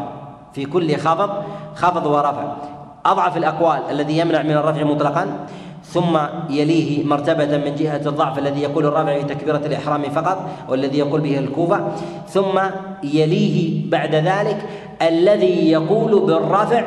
في 0.53 0.65
كل 0.65 0.97
خفض 0.97 1.29
خفض 1.75 2.05
ورفع. 2.05 2.53
أضعف 3.05 3.37
الأقوال 3.37 3.79
الذي 3.89 4.17
يمنع 4.17 4.41
من 4.41 4.51
الرفع 4.51 4.83
مطلقا 4.83 5.27
ثم 5.93 6.17
يليه 6.49 7.03
مرتبة 7.03 7.57
من 7.57 7.75
جهة 7.75 8.01
الضعف 8.05 8.39
الذي 8.39 8.61
يقول 8.61 8.85
الرابع 8.85 9.21
تكبيرة 9.21 9.61
الإحرام 9.65 10.03
فقط 10.03 10.49
والذي 10.69 10.97
يقول 10.97 11.21
به 11.21 11.39
الكوفة. 11.39 11.87
ثم 12.29 12.59
يليه 13.03 13.89
بعد 13.89 14.15
ذلك 14.15 14.65
الذي 15.01 15.71
يقول 15.71 16.19
بالرفع 16.19 16.83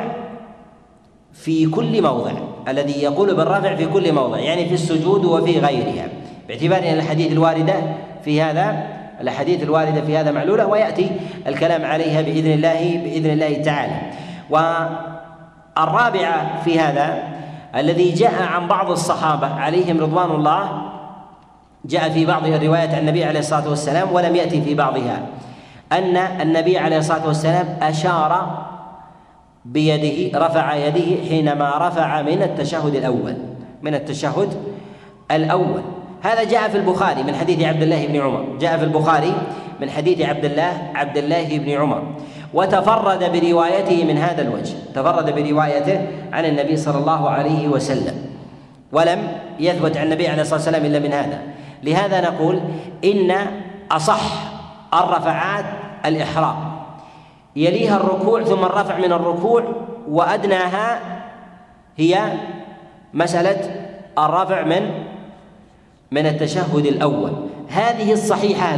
في 1.33 1.65
كل 1.65 2.01
موضع. 2.01 2.31
الذي 2.67 3.03
يقول 3.03 3.35
بالرفع 3.35 3.75
في 3.75 3.85
كل 3.85 4.13
موضع 4.13 4.39
يعني 4.39 4.65
في 4.65 4.73
السجود 4.73 5.25
وفي 5.25 5.59
غيرها. 5.59 6.07
باعتبار 6.47 6.79
أن 6.79 6.93
الاحاديث 6.93 7.31
الواردة 7.31 7.75
في 8.23 8.41
هذا 8.41 8.87
الاحاديث 9.21 9.63
الواردة 9.63 10.01
في 10.01 10.17
هذا 10.17 10.31
معلولة 10.31 10.65
ويأتي 10.65 11.09
الكلام 11.47 11.85
عليها 11.85 12.21
بإذن 12.21 12.51
الله 12.51 13.01
بإذن 13.03 13.31
الله 13.31 13.53
تعالى. 13.53 14.01
والرابعة 14.49 16.63
في 16.63 16.79
هذا 16.79 17.36
الذي 17.77 18.11
جاء 18.11 18.43
عن 18.43 18.67
بعض 18.67 18.91
الصحابة 18.91 19.47
عليهم 19.47 19.99
رضوان 19.99 20.31
الله 20.31 20.81
جاء 21.85 22.09
في 22.09 22.25
بعض 22.25 22.45
الروايات 22.45 22.93
عن 22.93 22.99
النبي 22.99 23.23
عليه 23.23 23.39
الصلاة 23.39 23.69
والسلام 23.69 24.13
ولم 24.13 24.35
يأتي 24.35 24.61
في 24.61 24.75
بعضها. 24.75 25.25
أن 25.91 26.17
النبي 26.17 26.77
عليه 26.77 26.97
الصلاة 26.97 27.27
والسلام 27.27 27.77
أشار 27.81 28.63
بيده 29.65 30.39
رفع 30.45 30.75
يده 30.75 31.29
حينما 31.29 31.87
رفع 31.87 32.21
من 32.21 32.41
التشهد 32.43 32.95
الأول 32.95 33.37
من 33.81 33.95
التشهد 33.95 34.49
الأول. 35.31 35.81
هذا 36.21 36.43
جاء 36.43 36.69
في 36.69 36.77
البخاري 36.77 37.23
من 37.23 37.35
حديث 37.35 37.63
عبد 37.63 37.83
الله 37.83 38.07
بن 38.07 38.21
عمر 38.21 38.45
جاء 38.59 38.77
في 38.77 38.83
البخاري 38.83 39.33
من 39.81 39.89
حديث 39.89 40.21
عبد 40.21 40.45
الله 40.45 40.91
عبد 40.95 41.17
الله 41.17 41.57
بن 41.57 41.71
عمر. 41.71 42.03
وتفرد 42.53 43.31
بروايته 43.31 44.05
من 44.05 44.17
هذا 44.17 44.41
الوجه. 44.41 44.73
تفرد 44.95 45.35
بروايته 45.35 46.07
عن 46.33 46.45
النبي 46.45 46.77
صلى 46.77 46.97
الله 46.97 47.29
عليه 47.29 47.67
وسلم. 47.67 48.15
ولم 48.91 49.27
يثبت 49.59 49.97
عن 49.97 50.03
النبي 50.03 50.27
عليه 50.27 50.41
الصلاة 50.41 50.59
والسلام 50.59 50.85
إلا 50.85 50.99
من 50.99 51.13
هذا. 51.13 51.39
لهذا 51.83 52.21
نقول 52.21 52.61
إن 53.03 53.35
أصح 53.91 54.21
الرفعات 54.93 55.65
الإحرام. 56.05 56.55
يليها 57.55 57.95
الركوع 57.97 58.43
ثم 58.43 58.63
الرفع 58.65 58.97
من 58.97 59.11
الركوع 59.13 59.63
وأدناها 60.09 60.99
هي 61.97 62.33
مسألة 63.13 63.59
الرفع 64.17 64.63
من 64.63 64.91
من 66.11 66.25
التشهد 66.25 66.85
الأول. 66.85 67.31
هذه 67.69 68.13
الصحيحة 68.13 68.75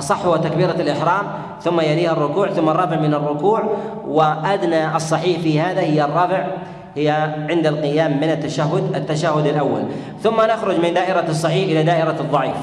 الأربعة 0.00 0.10
أصحها 0.10 0.36
تكبيرة 0.36 0.80
الإحرام 0.80 1.26
ثم 1.62 1.80
يليها 1.80 2.12
الركوع 2.12 2.50
ثم 2.50 2.68
الرفع 2.68 2.96
من 2.96 3.14
الركوع. 3.14 3.62
وأدنى 4.06 4.96
الصحيح 4.96 5.40
في 5.40 5.60
هذا 5.60 5.80
هي 5.80 6.04
الرفع 6.04 6.46
هي 6.96 7.10
عند 7.50 7.66
القيام 7.66 8.16
من 8.16 8.30
التشهد 8.30 8.96
التشهد 8.96 9.46
الأول. 9.46 9.82
ثم 10.22 10.40
نخرج 10.40 10.80
من 10.80 10.94
دائرة 10.94 11.24
الصحيح 11.28 11.70
إلى 11.70 11.82
دائرة 11.82 12.16
الضعيف. 12.20 12.56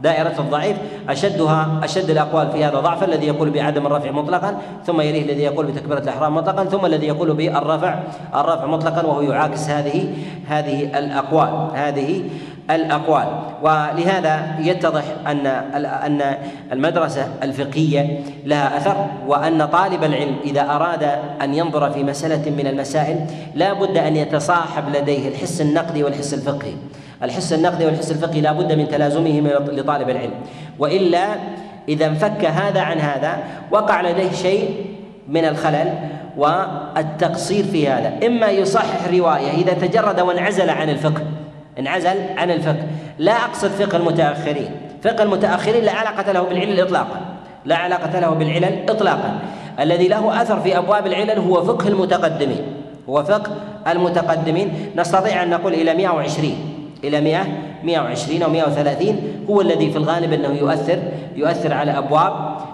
دائرة 0.00 0.34
الضعيف 0.38 0.76
أشدها 1.08 1.80
أشد 1.84 2.10
الأقوال 2.10 2.50
في 2.52 2.64
هذا 2.64 2.80
ضعفا 2.80 3.06
الذي 3.06 3.26
يقول 3.26 3.50
بعدم 3.50 3.86
الرفع 3.86 4.10
مطلقا 4.10 4.56
ثم 4.86 5.00
يليه 5.00 5.22
الذي 5.22 5.42
يقول 5.42 5.66
بتكبيرة 5.66 5.98
الإحرام 5.98 6.34
مطلقا 6.34 6.64
ثم 6.64 6.86
الذي 6.86 7.06
يقول 7.06 7.34
بالرفع 7.34 7.98
الرفع 8.34 8.66
مطلقا 8.66 9.06
وهو 9.06 9.20
يعاكس 9.20 9.70
هذه 9.70 10.14
هذه 10.46 10.98
الأقوال 10.98 11.68
هذه 11.74 12.22
الأقوال. 12.70 13.26
ولهذا 13.62 14.56
يتضح 14.60 15.04
أن 15.26 15.46
أن 15.76 16.36
المدرسة 16.72 17.28
الفقهية 17.42 18.20
لها 18.44 18.76
أثر 18.76 19.06
وأن 19.26 19.66
طالب 19.66 20.04
العلم 20.04 20.36
إذا 20.44 20.60
أراد 20.60 21.08
أن 21.42 21.54
ينظر 21.54 21.90
في 21.90 22.02
مسألة 22.02 22.50
من 22.50 22.66
المسائل 22.66 23.26
لا 23.54 23.72
بد 23.72 23.96
أن 23.96 24.16
يتصاحب 24.16 24.96
لديه 24.96 25.28
الحس 25.28 25.60
النقدي 25.60 26.04
والحس 26.04 26.34
الفقهي. 26.34 26.72
الحس 27.22 27.52
النقدي 27.52 27.86
والحس 27.86 28.10
الفقهي 28.10 28.40
لا 28.40 28.52
بد 28.52 28.72
من 28.72 28.88
تلازمه 28.88 29.40
لطالب 29.72 30.10
العلم. 30.10 30.34
وإلا 30.78 31.26
إذا 31.88 32.06
انفك 32.06 32.44
هذا 32.44 32.80
عن 32.80 32.98
هذا 32.98 33.38
وقع 33.70 34.00
لديه 34.00 34.32
شيء 34.32 34.86
من 35.28 35.44
الخلل 35.44 35.94
والتقصير 36.36 37.64
في 37.64 37.88
هذا. 37.88 38.26
إما 38.26 38.50
يصحح 38.50 39.08
رواية 39.12 39.50
إذا 39.50 39.72
تجرد 39.72 40.20
وانعزل 40.20 40.70
عن 40.70 40.90
الفقه. 40.90 41.22
انعزل 41.78 42.16
عن 42.36 42.50
الفقه. 42.50 42.86
لا 43.18 43.32
أقصد 43.32 43.68
فقه 43.68 43.96
المتأخرين. 43.96 44.70
فقه 45.02 45.22
المتأخرين 45.22 45.84
لا 45.84 45.92
علاقة 45.92 46.32
له 46.32 46.42
بالعلل 46.42 46.80
إطلاقا. 46.80 47.20
لا 47.64 47.76
علاقة 47.76 48.20
له 48.20 48.30
بالعلل 48.30 48.90
إطلاقا. 48.90 49.38
الذي 49.80 50.08
له 50.08 50.42
أثر 50.42 50.60
في 50.60 50.78
أبواب 50.78 51.06
العلل 51.06 51.38
هو 51.38 51.62
فقه 51.62 51.88
المتقدمين. 51.88 52.62
هو 53.08 53.24
فقه 53.24 53.50
المتقدمين. 53.88 54.90
نستطيع 54.96 55.42
أن 55.42 55.50
نقول 55.50 55.74
إلى 55.74 55.94
120 55.94 56.54
إلى 57.04 57.20
100 57.20 57.46
120 57.84 58.42
أو 58.42 58.50
130 58.50 59.44
هو 59.50 59.60
الذي 59.60 59.90
في 59.90 59.98
الغالب 59.98 60.32
أنه 60.32 60.48
يؤثر 60.48 60.98
يؤثر 61.36 61.72
على 61.72 61.98
أبواب 61.98 62.32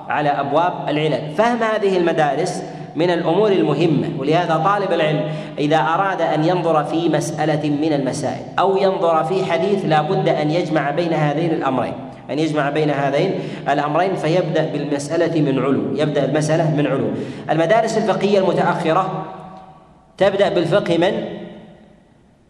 على 0.09 0.29
أبواب 0.29 0.73
العلل. 0.89 1.35
فهم 1.37 1.63
هذه 1.63 1.97
المدارس 1.97 2.63
من 2.97 3.11
الأمور 3.11 3.53
المهمة 3.53 4.09
ولهذا 4.19 4.57
طالب 4.65 4.93
العلم 4.93 5.25
إذا 5.59 5.77
أراد 5.77 6.23
أن 6.23 6.45
ينظر 6.45 6.85
في 6.85 7.09
مسألة 7.09 7.71
من 7.71 7.93
المسائل 7.93 8.43
أو 8.59 8.77
ينظر 8.77 9.25
في 9.25 9.45
حديث 9.45 9.85
لا 9.85 10.03
بد 10.03 10.29
أن 10.29 10.51
يجمع 10.51 10.91
بين 10.91 11.13
هذين 11.13 11.51
الأمرين. 11.51 11.95
أن 12.31 12.39
يجمع 12.39 12.71
بين 12.71 12.91
هذين 12.91 13.35
الأمرين 13.69 14.15
فيبدأ 14.15 14.67
بالمسألة 14.73 15.41
من 15.41 15.59
علو 15.59 15.97
يبدأ 15.97 16.25
المسألة 16.25 16.77
من 16.77 16.87
علو. 16.87 17.09
المدارس 17.51 17.99
الفقهية 17.99 18.39
المتأخرة 18.39 19.25
تبدأ 20.19 20.49
بالفقه 20.49 20.99
من؟ 20.99 21.25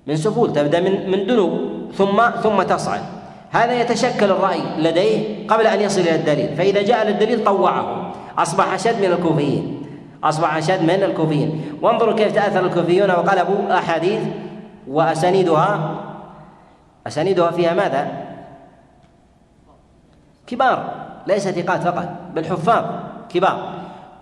من 0.06 0.16
سفول 0.16 0.52
تبدأ 0.52 0.80
من 0.80 1.10
من 1.10 1.26
دنو 1.26 1.58
ثم 1.94 2.22
ثم 2.42 2.62
تصعد. 2.62 3.00
هذا 3.50 3.80
يتشكل 3.80 4.30
الرأي 4.30 4.60
لديه 4.78 5.46
قبل 5.48 5.66
أن 5.66 5.80
يصل 5.80 6.00
إلى 6.00 6.14
الدليل 6.14 6.56
فإذا 6.56 6.82
جاء 6.82 7.06
للدليل 7.06 7.44
طوعه 7.44 8.12
أصبح 8.38 8.74
أشد 8.74 8.98
من 8.98 9.12
الكوفيين. 9.12 9.81
أصبح 10.24 10.56
أشد 10.56 10.82
من 10.82 10.90
الكوفيين 10.90 11.78
وانظروا 11.82 12.14
كيف 12.14 12.32
تأثر 12.34 12.66
الكوفيون 12.66 13.10
وقلبوا 13.10 13.78
أحاديث 13.78 14.20
وأسانيدها 14.88 15.94
أسانيدها 17.06 17.50
فيها 17.50 17.74
ماذا؟ 17.74 18.08
كبار 20.46 20.92
ليس 21.26 21.48
ثقات 21.48 21.82
فقط 21.82 22.08
بل 22.34 22.44
حفاظ 22.44 22.84
كبار 23.28 23.72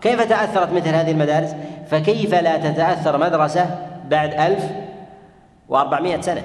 كيف 0.00 0.22
تأثرت 0.22 0.72
مثل 0.72 0.88
هذه 0.88 1.10
المدارس؟ 1.10 1.54
فكيف 1.90 2.34
لا 2.34 2.56
تتأثر 2.56 3.18
مدرسة 3.18 3.78
بعد 4.10 4.34
ألف 4.34 4.64
وأربعمائة 5.68 6.20
سنة 6.20 6.42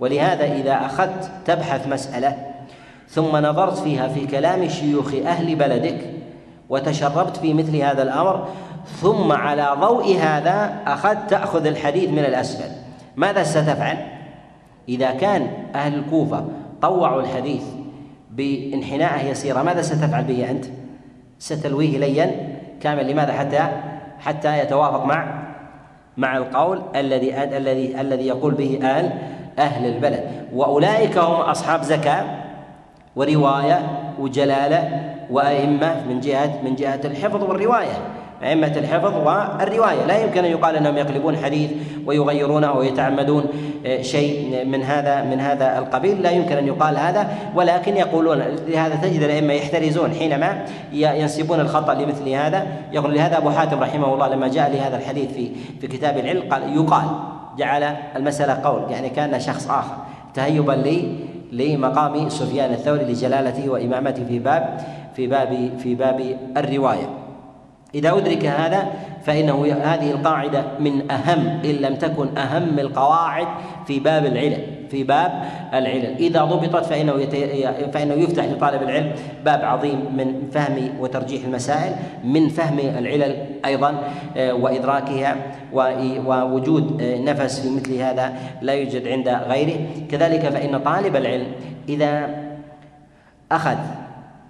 ولهذا 0.00 0.44
إذا 0.44 0.72
أخذت 0.86 1.30
تبحث 1.46 1.86
مسألة 1.86 2.36
ثم 3.08 3.36
نظرت 3.36 3.78
فيها 3.78 4.08
في 4.08 4.26
كلام 4.26 4.68
شيوخ 4.68 5.14
أهل 5.14 5.54
بلدك 5.56 5.98
وتشربت 6.68 7.36
في 7.36 7.54
مثل 7.54 7.76
هذا 7.76 8.02
الأمر 8.02 8.48
ثم 8.96 9.32
على 9.32 9.76
ضوء 9.80 10.16
هذا 10.16 10.82
أخذت 10.86 11.30
تأخذ 11.30 11.66
الحديث 11.66 12.10
من 12.10 12.18
الأسفل. 12.18 12.70
ماذا 13.16 13.42
ستفعل؟ 13.42 13.96
إذا 14.88 15.10
كان 15.10 15.46
أهل 15.74 15.94
الكوفة 15.94 16.44
طوعوا 16.82 17.22
الحديث 17.22 17.62
بانحناءه 18.30 19.24
يسيرة 19.26 19.62
ماذا 19.62 19.82
ستفعل 19.82 20.24
به 20.24 20.50
أنت؟ 20.50 20.64
ستلويه 21.38 21.98
ليا 21.98 22.58
كامل. 22.80 23.10
لماذا؟ 23.10 23.32
حتى 23.32 23.68
حتى 24.18 24.58
يتوافق 24.58 25.04
مع 25.04 25.42
مع 26.16 26.36
القول 26.36 26.82
الذي 26.96 27.42
الذي 27.42 28.00
الذي 28.00 28.26
يقول 28.26 28.54
به 28.54 28.78
أهل 28.82 29.12
أهل 29.58 29.86
البلد. 29.86 30.30
وأولئك 30.54 31.18
هم 31.18 31.40
أصحاب 31.40 31.82
زكاة 31.82 32.24
ورواية 33.16 33.86
وجلالة 34.18 35.10
وأئمة 35.30 36.06
من 36.06 36.20
جهة 36.20 36.62
من 36.64 36.74
جهة 36.74 37.00
الحفظ 37.04 37.42
والرواية. 37.44 37.98
أئمة 38.42 38.72
الحفظ 38.76 39.14
والرواية. 39.16 40.06
لا 40.06 40.24
يمكن 40.24 40.44
أن 40.44 40.50
يقال 40.50 40.76
أنهم 40.76 40.96
يقلبون 40.96 41.36
حديث 41.36 41.70
ويغيرونه 42.06 42.72
ويتعمدون 42.72 43.44
آه، 43.86 44.02
شيء 44.02 44.64
من 44.66 44.82
هذا 44.82 45.22
من 45.22 45.40
هذا 45.40 45.78
القبيل. 45.78 46.22
لا 46.22 46.30
يمكن 46.30 46.56
أن 46.56 46.66
يقال 46.66 46.96
هذا 46.96 47.28
ولكن 47.54 47.96
يقولون 47.96 48.42
لهذا 48.68 48.94
تجد 48.94 49.22
الأئمة 49.22 49.52
يحترزون 49.52 50.12
حينما 50.12 50.64
ينسبون 50.92 51.60
الخطأ 51.60 51.94
لمثل 51.94 52.28
هذا. 52.28 52.66
يقول 52.92 53.14
لهذا 53.14 53.38
أبو 53.38 53.50
حاتم 53.50 53.80
رحمه 53.80 54.14
الله 54.14 54.28
لما 54.28 54.48
جاء 54.48 54.70
لهذا 54.70 54.96
الحديث 54.96 55.32
في 55.32 55.50
في 55.80 55.86
كتاب 55.86 56.18
العلم 56.18 56.42
قال 56.50 56.76
يقال 56.76 57.04
جعل 57.58 57.96
المسألة 58.16 58.60
قول 58.64 58.90
يعني 58.90 59.08
كان 59.08 59.40
شخص 59.40 59.70
آخر 59.70 59.96
تهيبا 60.34 60.72
لي 60.72 61.14
لمقام 61.52 62.28
سفيان 62.28 62.70
الثوري 62.72 63.04
لجلالته 63.04 63.68
وإمامته 63.68 64.24
في 64.24 64.38
باب 64.38 64.80
في 65.16 65.26
باب 65.26 65.70
في 65.78 65.94
باب 65.94 66.36
الرواية. 66.56 67.29
إذا 67.94 68.10
أدرك 68.10 68.46
هذا 68.46 68.92
فإنه 69.24 69.66
هذه 69.82 70.10
القاعدة 70.10 70.64
من 70.80 71.10
أهم 71.10 71.60
إن 71.64 71.70
لم 71.70 71.94
تكن 71.94 72.38
أهم 72.38 72.78
القواعد 72.78 73.46
في 73.86 74.00
باب 74.00 74.26
العلم 74.26 74.80
في 74.90 75.04
باب 75.04 75.32
العلم. 75.74 76.16
إذا 76.18 76.44
ضبطت 76.44 76.84
فإنه 76.84 77.12
فإنه 77.92 78.14
يفتح 78.14 78.44
لطالب 78.44 78.82
العلم 78.82 79.12
باب 79.44 79.64
عظيم 79.64 80.16
من 80.16 80.50
فهم 80.52 80.90
وترجيح 81.00 81.44
المسائل 81.44 81.92
من 82.24 82.48
فهم 82.48 82.78
العلل 82.78 83.36
أيضا 83.64 84.02
آه، 84.36 84.54
وإدراكها 84.54 85.36
ووجود 86.26 87.02
آه، 87.02 87.18
نفس 87.18 87.60
في 87.60 87.70
مثل 87.70 87.94
هذا 87.94 88.32
لا 88.62 88.72
يوجد 88.72 89.08
عند 89.08 89.28
غيره. 89.28 89.76
كذلك 90.10 90.40
فإن 90.40 90.78
طالب 90.78 91.16
العلم 91.16 91.46
إذا 91.88 92.30
أخذ 93.52 93.76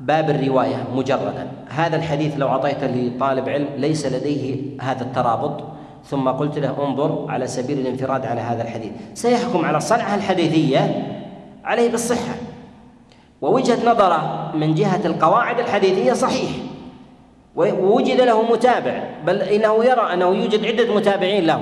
باب 0.00 0.30
الرواية 0.30 0.84
مجردا. 0.94 1.48
هذا 1.68 1.96
الحديث 1.96 2.34
لو 2.36 2.48
اعطيته 2.48 2.86
لطالب 2.86 3.48
علم 3.48 3.68
ليس 3.76 4.06
لديه 4.06 4.56
هذا 4.80 5.02
الترابط. 5.02 5.64
ثم 6.04 6.28
قلت 6.28 6.58
له 6.58 6.86
انظر 6.86 7.26
على 7.28 7.46
سبيل 7.46 7.78
الانفراد 7.78 8.26
على 8.26 8.40
هذا 8.40 8.62
الحديث. 8.62 8.92
سيحكم 9.14 9.64
على 9.64 9.76
الصنعة 9.76 10.14
الحديثية 10.14 11.06
عليه 11.64 11.90
بالصحة. 11.90 12.34
ووجهة 13.40 13.90
نظره 13.92 14.52
من 14.54 14.74
جهة 14.74 15.00
القواعد 15.04 15.60
الحديثية 15.60 16.12
صحيح. 16.12 16.50
ووجد 17.56 18.20
له 18.20 18.52
متابع 18.52 19.02
بل 19.26 19.42
إنه 19.42 19.84
يرى 19.84 20.12
أنه 20.14 20.26
يوجد 20.26 20.64
عدة 20.64 20.94
متابعين 20.94 21.46
له. 21.46 21.60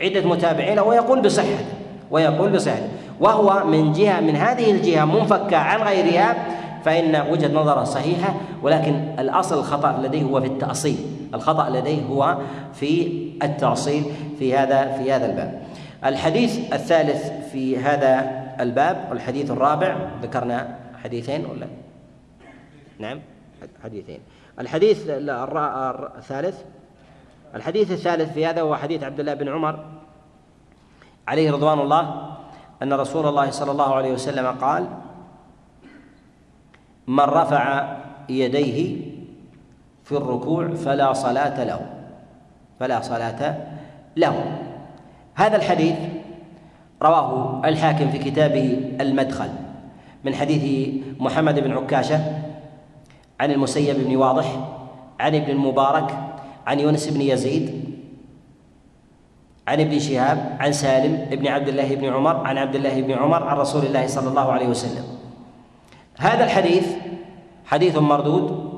عدة 0.00 0.28
متابعين 0.28 0.76
له 0.76 0.82
ويقول 0.82 1.20
بصحته 1.20 1.64
ويقول 2.10 2.50
بصحته 2.50 2.88
وهو 3.20 3.64
من 3.66 3.92
جهة 3.92 4.20
من 4.20 4.36
هذه 4.36 4.70
الجهة 4.70 5.04
منفكة 5.04 5.56
عن 5.56 5.82
غيرها 5.82 6.36
فإن 6.84 7.30
وجهة 7.30 7.52
نظره 7.52 7.84
صحيحة 7.84 8.34
ولكن 8.62 8.94
الأصل 9.18 9.58
الخطأ 9.58 10.00
لديه 10.02 10.22
هو 10.22 10.40
في 10.40 10.46
التأصيل. 10.46 10.96
الخطأ 11.34 11.70
لديه 11.70 12.02
هو 12.02 12.38
في 12.72 13.22
التأصيل 13.42 14.04
في 14.38 14.56
هذا 14.56 14.92
في 14.92 15.12
هذا 15.12 15.26
الباب. 15.26 15.62
الحديث 16.04 16.72
الثالث 16.72 17.50
في 17.52 17.78
هذا 17.78 18.44
الباب 18.60 19.06
والحديث 19.10 19.50
الرابع 19.50 19.96
ذكرنا 20.22 20.78
حديثين 21.04 21.46
ولا؟ 21.46 21.66
نعم 22.98 23.20
حديثين. 23.84 24.18
الحديث 24.60 25.02
الثالث. 25.08 26.62
الحديث 27.54 27.90
الثالث 27.90 28.32
في 28.32 28.46
هذا 28.46 28.60
هو 28.60 28.76
حديث 28.76 29.02
عبد 29.02 29.20
الله 29.20 29.34
بن 29.34 29.48
عمر 29.48 29.84
عليه 31.28 31.52
رضوان 31.52 31.80
الله 31.80 32.34
أن 32.82 32.92
رسول 32.92 33.26
الله 33.26 33.50
صلى 33.50 33.70
الله 33.72 33.94
عليه 33.94 34.12
وسلم 34.12 34.46
قال 34.46 34.88
من 37.06 37.24
رفع 37.24 37.96
يديه 38.28 38.96
في 40.04 40.12
الركوع 40.12 40.74
فلا 40.74 41.12
صلاة 41.12 41.64
له. 41.64 41.80
فلا 42.80 43.00
صلاة 43.00 43.56
له. 44.16 44.58
هذا 45.34 45.56
الحديث 45.56 45.96
رواه 47.02 47.62
الحاكم 47.64 48.10
في 48.10 48.18
كتابه 48.18 48.92
المدخل 49.00 49.48
من 50.24 50.34
حديث 50.34 50.94
محمد 51.20 51.60
بن 51.60 51.72
عكاشة 51.72 52.20
عن 53.40 53.50
المسيب 53.50 53.96
بن 53.96 54.16
واضح 54.16 54.46
عن 55.20 55.34
ابن 55.34 55.50
المبارك 55.50 56.18
عن 56.66 56.80
يونس 56.80 57.08
بن 57.08 57.20
يزيد 57.20 57.84
عن 59.68 59.80
ابن 59.80 59.98
شهاب 59.98 60.56
عن 60.60 60.72
سالم 60.72 61.36
بن 61.36 61.46
عبد 61.46 61.68
الله 61.68 61.94
بن 61.94 62.12
عمر 62.12 62.46
عن 62.46 62.58
عبد 62.58 62.74
الله 62.74 63.02
بن 63.02 63.12
عمر 63.12 63.42
عن 63.42 63.56
رسول 63.56 63.84
الله 63.84 64.06
صلى 64.06 64.28
الله 64.28 64.52
عليه 64.52 64.68
وسلم. 64.68 65.13
هذا 66.18 66.44
الحديث 66.44 66.86
حديث 67.64 67.96
مردود 67.96 68.74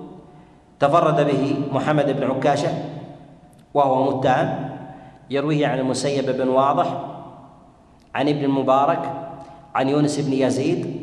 تفرد 0.80 1.26
به 1.26 1.57
محمد 1.72 2.16
بن 2.16 2.24
عكاشة 2.30 2.68
وهو 3.74 4.16
متهم 4.16 4.70
يرويه 5.30 5.66
عن 5.66 5.78
المسيب 5.78 6.30
بن 6.30 6.49
واضح 6.49 6.87
عن 8.14 8.28
ابن 8.28 8.45
المبارك 8.45 9.12
عن 9.74 9.89
يونس 9.89 10.20
بن 10.20 10.32
يزيد 10.32 11.01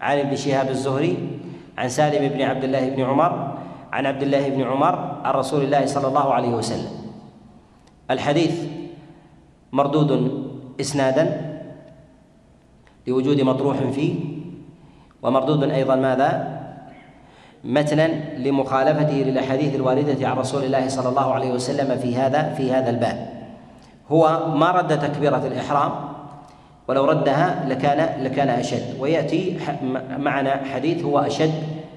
عن 0.00 0.18
ابن 0.18 0.36
شهاب 0.36 0.68
الزهري 0.68 1.38
عن 1.78 1.88
سالم 1.88 2.28
بن 2.28 2.42
عبد 2.42 2.64
الله 2.64 2.88
بن 2.88 3.02
عمر 3.02 3.58
عن 3.92 4.06
عبد 4.06 4.22
الله 4.22 4.48
بن 4.48 4.62
عمر 4.62 5.20
عن 5.24 5.34
رسول 5.34 5.64
الله 5.64 5.86
صلى 5.86 6.08
الله 6.08 6.34
عليه 6.34 6.48
وسلم. 6.48 6.90
الحديث 8.10 8.64
مردود 9.72 10.10
إسنادا 10.80 11.50
لوجود 13.06 13.40
مطروح 13.40 13.76
فيه 13.76 14.14
ومردود 15.22 15.70
أيضا 15.70 15.96
ماذا؟ 15.96 16.60
متنا 17.64 18.08
لمخالفته 18.38 19.14
للأحاديث 19.14 19.74
الواردة 19.74 20.28
عن 20.28 20.36
رسول 20.36 20.64
الله 20.64 20.88
صلى 20.88 21.08
الله 21.08 21.34
عليه 21.34 21.52
وسلم 21.52 21.98
في 21.98 22.16
هذا 22.16 22.54
في 22.54 22.72
هذا 22.72 22.90
الباب. 22.90 23.28
هو 24.10 24.40
ما 24.54 24.70
رد 24.70 24.98
تكبيرة 24.98 25.46
الإحرام 25.46 25.92
ولو 26.88 27.04
ردها 27.04 27.64
لكان 27.68 28.24
لكان 28.24 28.48
أشد. 28.48 29.00
ويأتي 29.00 29.58
معنا 30.18 30.60
حديث 30.74 31.04
هو 31.04 31.18
أشد 31.18 31.52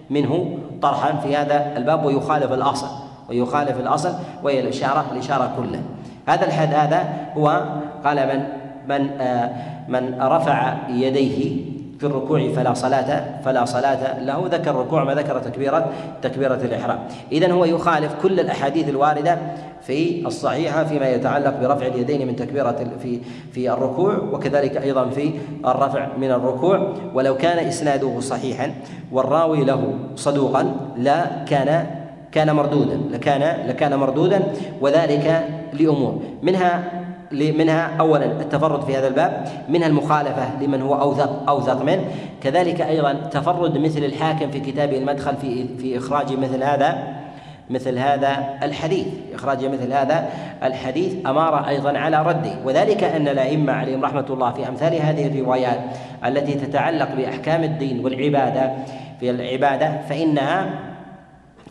منه 0.10 0.58
طرحا 0.82 1.16
في 1.16 1.36
هذا 1.38 1.78
الباب 1.78 2.06
ويخالف 2.06 2.52
الأصل 2.52 2.88
ويخالف 3.30 3.80
الأصل 3.80 4.14
وهي 4.44 4.60
الإشارة 4.60 5.06
الإشارة 5.12 5.52
كلها. 5.58 5.82
هذا 6.28 6.46
الحد 6.46 6.74
هذا 6.74 7.14
هو 7.38 7.64
قال 8.06 8.18
من 8.28 8.44
من 8.88 9.22
آه 9.22 9.50
من 9.88 10.22
رفع 10.22 10.74
يديه 10.90 11.73
في 12.00 12.06
الركوع 12.06 12.50
فلا 12.50 12.74
صلاة 12.74 13.42
فلا 13.46 13.66
صلاة 13.66 14.20
له. 14.20 14.48
ذكر 14.52 14.72
الركوع 14.72 15.04
ما 15.04 15.14
ذكر 15.14 15.40
تكبيرة 15.40 15.90
تكبيرة 16.22 16.60
الإحرام. 16.64 17.00
إذا 17.32 17.52
هو 17.52 17.66
يخالف 17.66 18.14
كل 18.22 18.40
الأحاديث 18.40 18.90
الواردة 18.90 19.38
في 19.82 20.28
الصحيحة 20.28 20.84
فيما 20.84 21.10
يتعلق 21.10 21.60
برفع 21.62 21.86
اليدين 21.86 22.28
من 22.28 22.36
تكبيرة 22.36 22.86
في 23.02 23.20
في 23.52 23.74
الركوع 23.74 24.18
وكذلك 24.18 24.78
أيضا 24.78 25.10
في 25.10 25.32
الرفع 25.66 26.08
من 26.18 26.32
الركوع. 26.32 26.94
ولو 27.14 27.38
كان 27.38 27.68
إسناده 27.68 28.20
صحيحا 28.20 28.74
والراوي 29.12 29.66
له 29.66 29.94
صدوقا 30.16 30.76
لا 30.98 31.26
كان 31.48 31.86
كان 32.32 32.56
مردودا 32.56 33.02
لكان 33.12 33.68
لكان 33.68 33.96
مردودا 33.96 34.44
وذلك 34.82 35.48
لأمور. 35.74 36.22
منها 36.42 37.03
منها 37.34 37.98
اولا 38.00 38.26
التفرد 38.26 38.82
في 38.82 38.98
هذا 38.98 39.08
الباب 39.08 39.48
منها 39.70 39.88
المخالفة 39.88 40.62
لمن 40.62 40.82
هو 40.82 41.02
أوثق 41.02 41.50
أوثق 41.50 41.82
منه. 41.82 42.06
كذلك 42.44 42.82
أيضا 42.82 43.14
تفرد 43.14 43.78
مثل 43.78 44.04
الحاكم 44.04 44.52
في 44.52 44.60
كتابه 44.60 44.98
المدخل 44.98 45.36
في 45.36 45.68
في 45.78 45.98
إخراج 45.98 46.34
مثل 46.34 46.64
هذا 46.64 47.24
مثل 47.70 47.98
هذا 47.98 48.38
الحديث. 48.64 49.08
إخراج 49.34 49.66
مثل 49.66 49.94
هذا 49.94 50.30
الحديث 50.64 51.14
أمارة 51.28 51.68
أيضا 51.70 51.98
على 51.98 52.24
رده. 52.24 52.54
وذلك 52.66 53.04
أن 53.04 53.28
الأئمة 53.28 53.74
عليهم 53.74 54.06
رحمة 54.06 54.26
الله 54.30 54.52
في 54.52 54.68
أمثال 54.70 54.96
هذه 54.96 55.28
الروايات 55.28 55.80
التي 56.26 56.54
تتعلق 56.54 57.16
بأحكام 57.16 57.64
الدين 57.64 58.06
والعبادة 58.06 58.72
في 59.20 59.30
العبادة 59.30 60.02
فإنها 60.10 60.70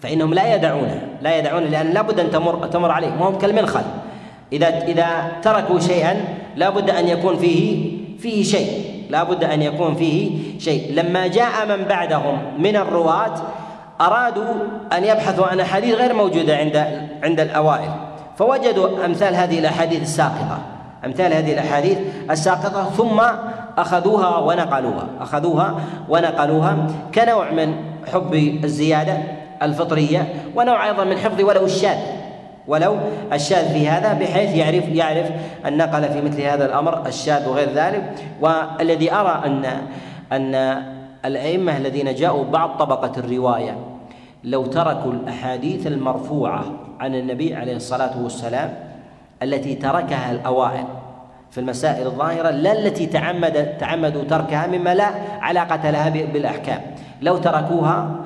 فإنهم 0.02 0.34
لا 0.34 0.54
يدعونها 0.54 1.00
لا 1.22 1.38
يدعون 1.38 1.62
لأن 1.62 1.86
لابد 1.86 2.20
أن 2.20 2.30
تمر 2.30 2.66
تمر 2.66 2.90
عليهم 2.90 3.20
وهم 3.20 3.38
كالمنخل. 3.38 3.82
إذا 4.53 4.68
إذا 4.68 5.32
تركوا 5.42 5.78
شيئا 5.78 6.24
لا 6.57 6.70
بد 6.70 6.90
أن 6.90 7.09
يكون 7.09 7.36
فيه 7.36 7.92
فيه 8.18 8.42
شيء. 8.42 8.92
لا 9.11 9.22
بد 9.22 9.44
أن 9.44 9.62
يكون 9.62 9.94
فيه 9.94 10.30
شيء. 10.59 10.92
لما 10.94 11.26
جاء 11.26 11.66
من 11.68 11.84
بعدهم 11.84 12.38
من 12.59 12.76
الرواة 12.76 13.34
أرادوا 14.00 14.55
أن 14.92 15.05
يبحثوا 15.05 15.46
عن 15.46 15.61
أحاديث 15.61 15.94
غير 15.94 16.14
موجودة 16.14 16.57
عند 16.57 16.76
عند 17.22 17.40
الأوائل. 17.40 17.90
فوجدوا 18.36 19.05
أمثال 19.05 19.34
هذه 19.34 19.59
الأحاديث 19.59 20.03
الساقطة. 20.03 20.59
أمثال 21.05 21.34
هذه 21.34 21.53
الأحاديث 21.53 21.98
الساقطة 22.30 22.90
ثم 22.90 23.22
أخذوها 23.78 24.38
ونقلوها. 24.38 25.07
أخذوها 25.20 25.80
ونقلوها 26.09 26.86
كنوع 27.14 27.50
من 27.50 27.74
حب 28.12 28.34
الزيادة 28.64 29.18
الفطرية 29.62 30.34
ونوع 30.57 30.88
أيضا 30.88 31.05
من 31.05 31.18
حفظ 31.18 31.40
ولو 31.40 31.64
الشاذ. 31.64 31.96
ولو 32.68 32.96
الشاذ 33.32 33.72
في 33.72 33.88
هذا 33.88 34.12
بحيث 34.12 34.56
يعرف 34.56 34.88
يعرف 34.88 35.30
النقل 35.66 36.08
في 36.08 36.20
مثل 36.20 36.40
هذا 36.40 36.66
الأمر 36.66 37.06
الشاذ 37.06 37.48
وغير 37.48 37.68
ذلك. 37.74 38.14
والذي 38.40 39.12
أرى 39.12 39.42
ان 39.46 39.64
أن 40.32 40.82
الأئمة 41.24 41.76
الذين 41.76 42.14
جاءوا 42.14 42.44
بعد 42.44 42.76
طبقة 42.76 43.12
الرواية 43.18 43.76
لو 44.44 44.66
تركوا 44.66 45.12
الأحاديث 45.12 45.86
المرفوعة 45.86 46.64
عن 47.00 47.14
النبي 47.14 47.54
عليه 47.54 47.76
الصلاة 47.76 48.22
والسلام 48.22 48.74
التي 49.42 49.74
تركها 49.74 50.30
الأوائل 50.30 50.84
في 51.50 51.58
المسائل 51.60 52.06
الظاهرة 52.06 52.50
لا 52.50 52.72
التي 52.72 53.06
تعمد 53.06 53.76
تعمدوا 53.78 54.24
تركها 54.24 54.66
مما 54.66 54.94
لا 54.94 55.10
علاقة 55.40 55.90
لها 55.90 56.08
بالأحكام. 56.08 56.80
لو 57.22 57.36
تركوها 57.36 58.16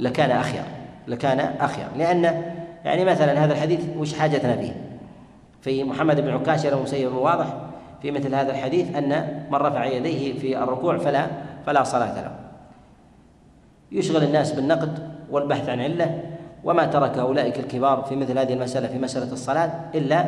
لكان 0.00 0.30
اخير 0.30 0.62
لكان 1.08 1.40
أخير. 1.60 1.86
لأن 1.96 2.42
يعني 2.84 3.04
مثلا 3.04 3.44
هذا 3.44 3.52
الحديث 3.52 3.80
وش 3.98 4.14
حاجتنا 4.14 4.56
فيه؟ 4.56 4.72
في 5.62 5.84
محمد 5.84 6.20
بن 6.20 6.30
عكاشة 6.30 6.70
له 6.70 6.82
مسيب 6.82 7.14
واضح 7.14 7.46
في 8.02 8.10
مثل 8.10 8.34
هذا 8.34 8.50
الحديث 8.50 8.96
أن 8.96 9.42
من 9.50 9.54
رفع 9.54 9.84
يديه 9.84 10.38
في 10.38 10.58
الركوع 10.58 10.98
فلا 10.98 11.26
فلا 11.66 11.84
صلاة 11.84 12.22
له. 12.22 12.30
يشغل 13.92 14.22
الناس 14.22 14.52
بالنقد 14.52 15.14
والبحث 15.30 15.68
عن 15.68 15.80
علة 15.80 16.22
وما 16.64 16.86
ترك 16.86 17.18
أولئك 17.18 17.58
الكبار 17.58 18.02
في 18.02 18.16
مثل 18.16 18.38
هذه 18.38 18.52
المسألة 18.52 18.88
في 18.88 18.98
مسألة 18.98 19.32
الصلاة 19.32 19.70
إلا 19.94 20.24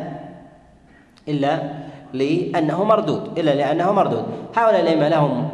إلا 1.27 1.59
لأنه 2.13 2.83
مردود 2.83 3.39
إلا 3.39 3.55
لأنه 3.55 3.91
مردود. 3.91 4.25
هؤلاء 4.55 4.81
الأئمة 4.81 5.07
لهم 5.07 5.49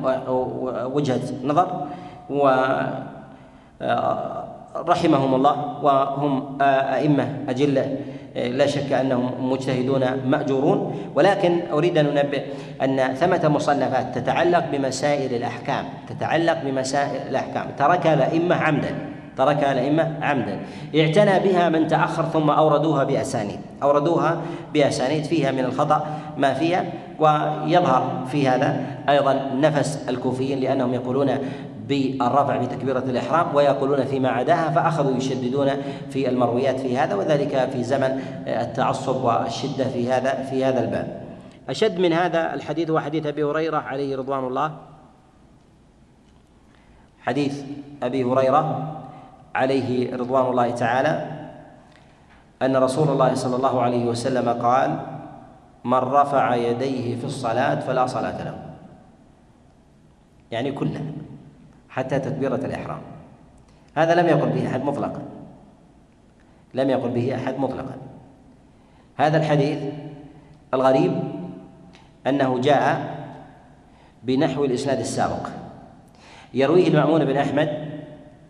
وجهة 0.94 1.22
نظر 1.44 1.88
و 2.30 2.50
رحمهم 4.76 5.36
الله 5.36 5.84
وهم 5.84 6.62
أئمة 6.62 7.28
أجلة 7.50 7.98
لا 8.36 8.66
شك 8.66 8.94
أنهم 8.94 9.52
مجتهدون 9.52 10.06
مأجورون. 10.26 10.96
ولكن 11.16 11.60
أريد 11.72 11.98
أن 11.98 12.18
أنبه 12.18 12.42
أن 12.82 13.14
ثمة 13.14 13.50
مصنفات 13.50 14.18
تتعلق 14.18 14.64
بمسائل 14.72 15.36
الأحكام 15.36 15.86
تتعلق 16.10 16.58
بمسائل 16.66 17.30
الأحكام. 17.30 17.66
تركها 17.78 18.14
الأئمة 18.14 18.56
عمدا 18.56 18.96
تركها 19.38 19.72
الأئمة 19.72 20.18
عمدا. 20.22 20.60
اعتنى 20.96 21.40
بها 21.40 21.70
من 21.70 21.88
تأخر 21.88 22.24
ثم 22.24 22.50
أوردوها 22.50 23.04
بأسانيد. 23.04 23.60
أوردوها 23.84 24.38
بأسانيد 24.74 25.24
فيها 25.24 25.52
من 25.52 25.60
الخطأ 25.60 26.06
ما 26.38 26.54
فيها 26.54 26.86
ويظهر 27.20 28.26
في 28.32 28.48
هذا 28.48 28.86
أيضا 29.10 29.52
نفس 29.56 30.06
الكوفيين 30.10 30.60
لأنهم 30.60 30.94
يقولون 30.94 31.30
بالرفع 31.88 32.60
في 32.60 32.68
تكبيرة 32.68 33.00
الإحرام 33.00 33.56
ويقولون 33.56 34.06
فيما 34.06 34.30
عداها 34.30 34.70
فأخذوا 34.70 35.18
يشددون 35.18 35.70
في 36.10 36.30
المرويات 36.30 36.80
في 36.80 36.98
هذا 36.98 37.16
وذلك 37.16 37.70
في 37.70 37.84
زمن 37.84 38.22
التعصب 38.48 39.24
والشدة 39.24 39.88
في 39.90 40.12
هذا 40.12 40.44
في 40.44 40.66
هذا 40.66 40.84
الباب. 40.84 41.24
أشد 41.70 42.00
من 42.00 42.14
هذا 42.14 42.54
الحديث 42.54 42.90
هو 42.90 43.00
حديث 43.00 43.26
أبي 43.26 43.44
هريرة 43.44 43.78
عليه 43.78 44.18
رضوان 44.18 44.44
الله. 44.44 44.78
حديث 47.22 47.64
أبي 48.04 48.24
هريرة 48.24 48.94
عليه 49.56 50.16
رضوان 50.16 50.46
الله 50.46 50.72
تعالى. 50.72 51.44
أن 52.62 52.78
رسول 52.78 53.10
الله 53.10 53.34
صلى 53.34 53.56
الله 53.56 53.82
عليه 53.82 54.06
وسلم 54.06 54.50
قال 54.50 55.00
من 55.84 55.98
رفع 55.98 56.56
يديه 56.56 57.16
في 57.16 57.26
الصلاة 57.26 57.80
فلا 57.80 58.08
صلاة 58.08 58.44
له. 58.44 58.58
يعني 60.52 60.72
كلها 60.72 61.23
حتى 61.94 62.20
تكبيرة 62.20 62.56
الإحرام. 62.56 63.02
هذا 63.96 64.16
لم 64.16 64.28
يقل 64.28 64.50
به 64.50 64.68
أحد 64.68 64.84
مطلقا. 64.84 65.22
لم 66.74 66.90
يقل 66.90 67.10
به 67.10 67.36
أحد 67.36 67.60
مطلقا. 67.60 67.98
هذا 69.18 69.38
الحديث 69.38 69.80
الغريب 70.74 71.14
أنه 72.28 72.60
جاء 72.60 73.16
بنحو 74.24 74.66
الإسناد 74.66 75.00
السابق. 75.00 75.48
يرويه 76.54 76.88
المأمون 76.88 77.26
بن 77.26 77.38
أحمد 77.38 77.70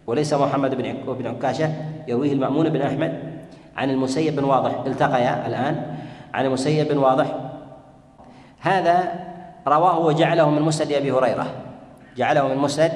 وليس 0.07 0.33
محمد 0.33 0.75
بن 1.07 1.27
عكاشة 1.27 1.71
يرويه 2.07 2.33
المأمون 2.33 2.69
بن 2.69 2.81
أحمد 2.81 3.19
عن 3.77 3.89
المسيب 3.89 4.35
بن 4.35 4.43
واضح. 4.43 4.83
التقيا 4.87 5.47
الآن. 5.47 5.95
عن 6.33 6.45
المسيب 6.45 6.87
بن 6.87 6.97
واضح. 6.97 7.27
هذا 8.59 9.25
رواه 9.67 9.99
وجعله 9.99 10.49
من 10.49 10.61
مسند 10.61 10.91
أبي 10.91 11.11
هريرة. 11.11 11.47
جعله 12.17 12.47
من 12.47 12.57
مسند 12.57 12.91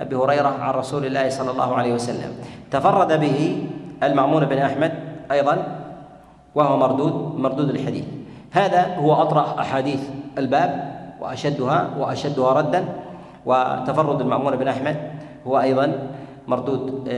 أبي 0.00 0.16
هريرة 0.16 0.48
عن 0.48 0.74
رسول 0.74 1.06
الله 1.06 1.28
صلى 1.28 1.50
الله 1.50 1.74
عليه 1.74 1.92
وسلم. 1.94 2.32
تفرد 2.70 3.20
به 3.20 3.66
المأمون 4.02 4.44
بن 4.44 4.58
أحمد 4.58 4.92
أيضا 5.32 5.56
وهو 6.54 6.76
مردود 6.76 7.38
مردود 7.38 7.70
الحديث. 7.70 8.04
هذا 8.50 8.96
هو 8.96 9.12
أطرح 9.12 9.58
أحاديث 9.58 10.00
الباب 10.38 10.70
وأشدها 11.20 11.90
وأشدها 11.98 12.52
ردا. 12.52 12.84
وتفرد 13.46 14.20
المأمون 14.20 14.56
بن 14.56 14.68
أحمد 14.68 14.96
هو 15.46 15.60
أيضا 15.60 16.08
مردود 16.48 17.08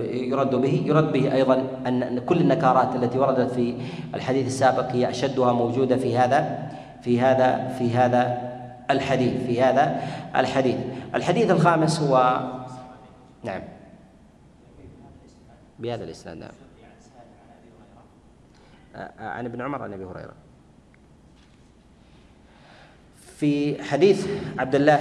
يرد 0.00 0.54
به 0.54 0.82
يرد 0.86 1.12
به 1.12 1.34
أيضا 1.34 1.62
أن 1.86 2.18
كل 2.18 2.40
النكارات 2.40 2.96
التي 2.96 3.18
وردت 3.18 3.50
في 3.50 3.74
الحديث 4.14 4.46
السابق 4.46 4.92
هي 4.92 5.10
أشدها 5.10 5.52
موجودة 5.52 5.96
في 5.96 6.18
هذا 6.18 6.68
في 7.00 7.20
هذا 7.20 7.68
في 7.78 7.94
هذا 7.94 8.38
الحديث 8.90 9.46
في 9.46 9.62
هذا 9.62 10.02
الحديث. 10.36 10.76
الحديث 11.14 11.50
الخامس 11.50 12.00
هو 12.00 12.40
نعم. 13.44 13.62
بهذا 15.78 16.04
الإسناد 16.04 16.36
نعم. 16.36 16.50
عن 19.18 19.44
ابن 19.44 19.60
عمر 19.60 19.82
عن 19.82 19.92
أبي 19.92 20.04
هريرة. 20.04 20.34
في 23.36 23.82
حديث 23.84 24.28
عبد 24.58 24.74
الله 24.74 24.98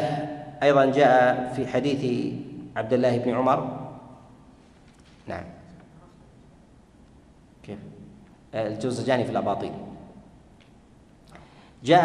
أيضا 0.64 0.86
جاء 0.86 1.54
في 1.54 1.68
حديث 1.68 2.34
عبد 2.76 2.94
الله 2.94 3.18
بن 3.18 3.36
عمر. 3.36 3.92
نعم. 5.28 5.44
كيف؟ 7.64 7.80
الجوزجاني 8.56 9.24
في 9.26 9.32
الأباطيل. 9.32 9.72
جاء 11.84 12.04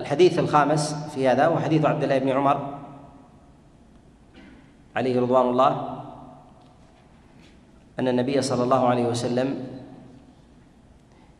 الحديث 0.00 0.38
الخامس 0.38 0.94
في 1.14 1.28
هذا 1.28 1.48
وحديث 1.48 1.84
عبد 1.84 2.02
الله 2.02 2.18
بن 2.18 2.28
عمر 2.28 2.78
عليه 4.96 5.20
رضوان 5.20 5.48
الله 5.48 6.02
أن 7.98 8.08
النبي 8.08 8.42
صلى 8.42 8.62
الله 8.64 8.88
عليه 8.88 9.04
وسلم 9.04 9.66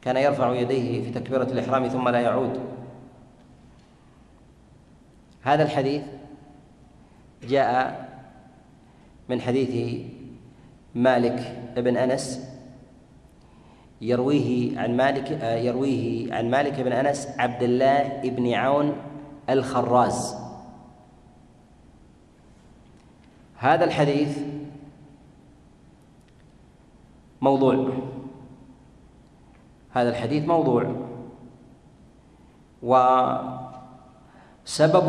كان 0.03 0.17
يرفع 0.17 0.55
يديه 0.55 1.05
في 1.05 1.11
تكبيرة 1.11 1.43
الإحرام 1.43 1.89
ثم 1.89 2.09
لا 2.09 2.21
يعود. 2.21 2.61
هذا 5.43 5.63
الحديث 5.63 6.03
جاء 7.49 8.09
من 9.29 9.41
حديث 9.41 10.01
مالك 10.95 11.71
بن 11.77 11.97
أنس 11.97 12.50
يرويه 14.01 14.81
عن 14.81 14.97
مالك 14.97 15.31
يرويه 15.43 16.35
عن 16.35 16.51
مالك 16.51 16.81
بن 16.81 16.93
أنس 16.93 17.29
عبد 17.39 17.63
الله 17.63 18.21
بن 18.25 18.55
عون 18.55 18.97
الخراز. 19.51 20.37
هذا 23.57 23.85
الحديث 23.85 24.39
موضوع. 27.41 27.89
هذا 29.91 30.09
الحديث 30.09 30.45
موضوع. 30.45 30.93
وسبب 32.83 33.55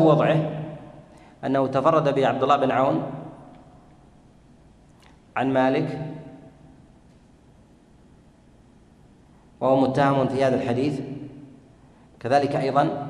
وضعه 0.00 0.62
أنه 1.44 1.66
تفرد 1.66 2.14
به 2.14 2.26
عبد 2.26 2.42
الله 2.42 2.56
بن 2.56 2.70
عون 2.70 3.02
عن 5.36 5.52
مالك 5.52 6.12
وهو 9.62 9.80
متهم 9.80 10.28
في 10.28 10.44
هذا 10.44 10.62
الحديث. 10.62 11.00
كذلك 12.20 12.56
أيضا 12.56 13.06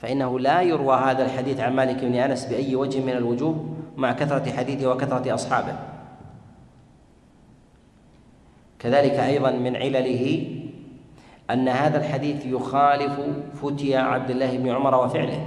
فإنه 0.00 0.38
لا 0.38 0.62
يروى 0.62 0.96
هذا 0.96 1.24
الحديث 1.24 1.60
عن 1.60 1.76
مالك 1.76 2.04
بن 2.04 2.14
أنس 2.14 2.46
بأي 2.46 2.76
وجه 2.76 3.00
من 3.00 3.12
الوجوه 3.12 3.76
مع 3.96 4.12
كثرة 4.12 4.52
حديثه 4.52 4.92
وكثرة 4.92 5.34
أصحابه. 5.34 5.76
كذلك 8.78 9.12
أيضا 9.12 9.50
من 9.50 9.76
علله 9.76 10.46
أن 11.50 11.68
هذا 11.68 11.98
الحديث 11.98 12.46
يخالف 12.46 13.20
فتيا 13.62 13.98
عبد 13.98 14.30
الله 14.30 14.56
بن 14.56 14.68
عمر 14.68 15.04
وفعله. 15.04 15.46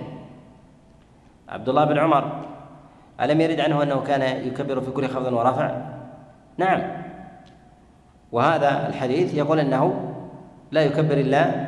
عبد 1.49 1.69
الله 1.69 1.85
بن 1.85 1.97
عمر 1.97 2.45
ألم 3.21 3.41
يرد 3.41 3.59
عنه 3.59 3.83
أنه 3.83 4.01
كان 4.01 4.47
يكبر 4.47 4.81
في 4.81 4.91
كل 4.91 5.07
خفض 5.07 5.33
ورفع؟ 5.33 5.81
نعم. 6.57 6.81
وهذا 8.31 8.87
الحديث 8.87 9.33
يقول 9.33 9.59
إنه 9.59 10.13
لا 10.71 10.81
يكبر 10.81 11.13
إلا 11.13 11.67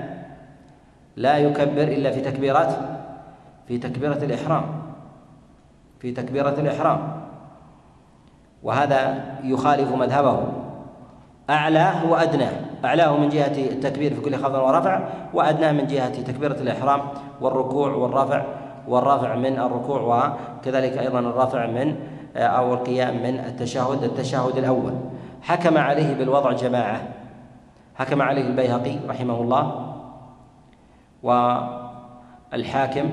لا 1.15 1.37
يكبر 1.37 1.83
إلا 1.83 2.11
في 2.11 2.21
تكبيرات 2.21 2.73
في 3.67 3.77
تكبيرة 3.77 4.23
الإحرام 4.23 4.63
في 5.99 6.11
تكبيرة 6.11 6.55
الإحرام 6.59 7.21
وهذا 8.63 9.23
يخالف 9.43 9.95
مذهبه 9.95 10.39
أعلاه 11.49 12.11
وأدناه 12.11 12.51
أعلاه 12.85 13.17
من 13.17 13.29
جهة 13.29 13.71
التكبير 13.71 14.13
في 14.13 14.21
كل 14.21 14.35
خفض 14.35 14.55
ورفع 14.55 15.09
وأدناه 15.33 15.71
من 15.71 15.87
جهة 15.87 16.21
تكبيرة 16.21 16.53
الإحرام 16.61 17.01
والركوع 17.41 17.91
والرفع 17.91 18.43
والرفع 18.87 19.35
من 19.35 19.59
الركوع 19.59 20.01
وكذلك 20.01 20.97
أيضا 20.97 21.19
الرفع 21.19 21.65
من 21.65 21.95
أو 22.35 22.73
القيام 22.73 23.23
من 23.23 23.39
التشهد 23.39 24.03
التشهد 24.03 24.57
الأول. 24.57 24.93
حكم 25.41 25.77
عليه 25.77 26.15
بالوضع 26.15 26.51
جماعة. 26.51 27.01
حكم 27.99 28.21
عليه 28.21 28.47
البيهقي 28.47 28.97
رحمه 29.07 29.41
الله 29.41 29.95
والحاكم 32.53 33.09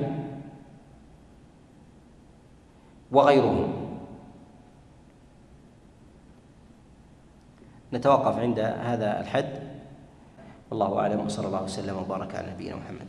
وغيرهم 3.12 3.72
نتوقف 7.92 8.38
عند 8.38 8.58
هذا 8.58 9.20
الحد. 9.20 9.58
والله 10.70 10.98
أعلم 10.98 11.20
وصلى 11.20 11.46
الله 11.46 11.62
وسلم 11.62 11.96
وبارك 11.96 12.34
على 12.34 12.52
نبينا 12.52 12.76
محمد. 12.76 13.08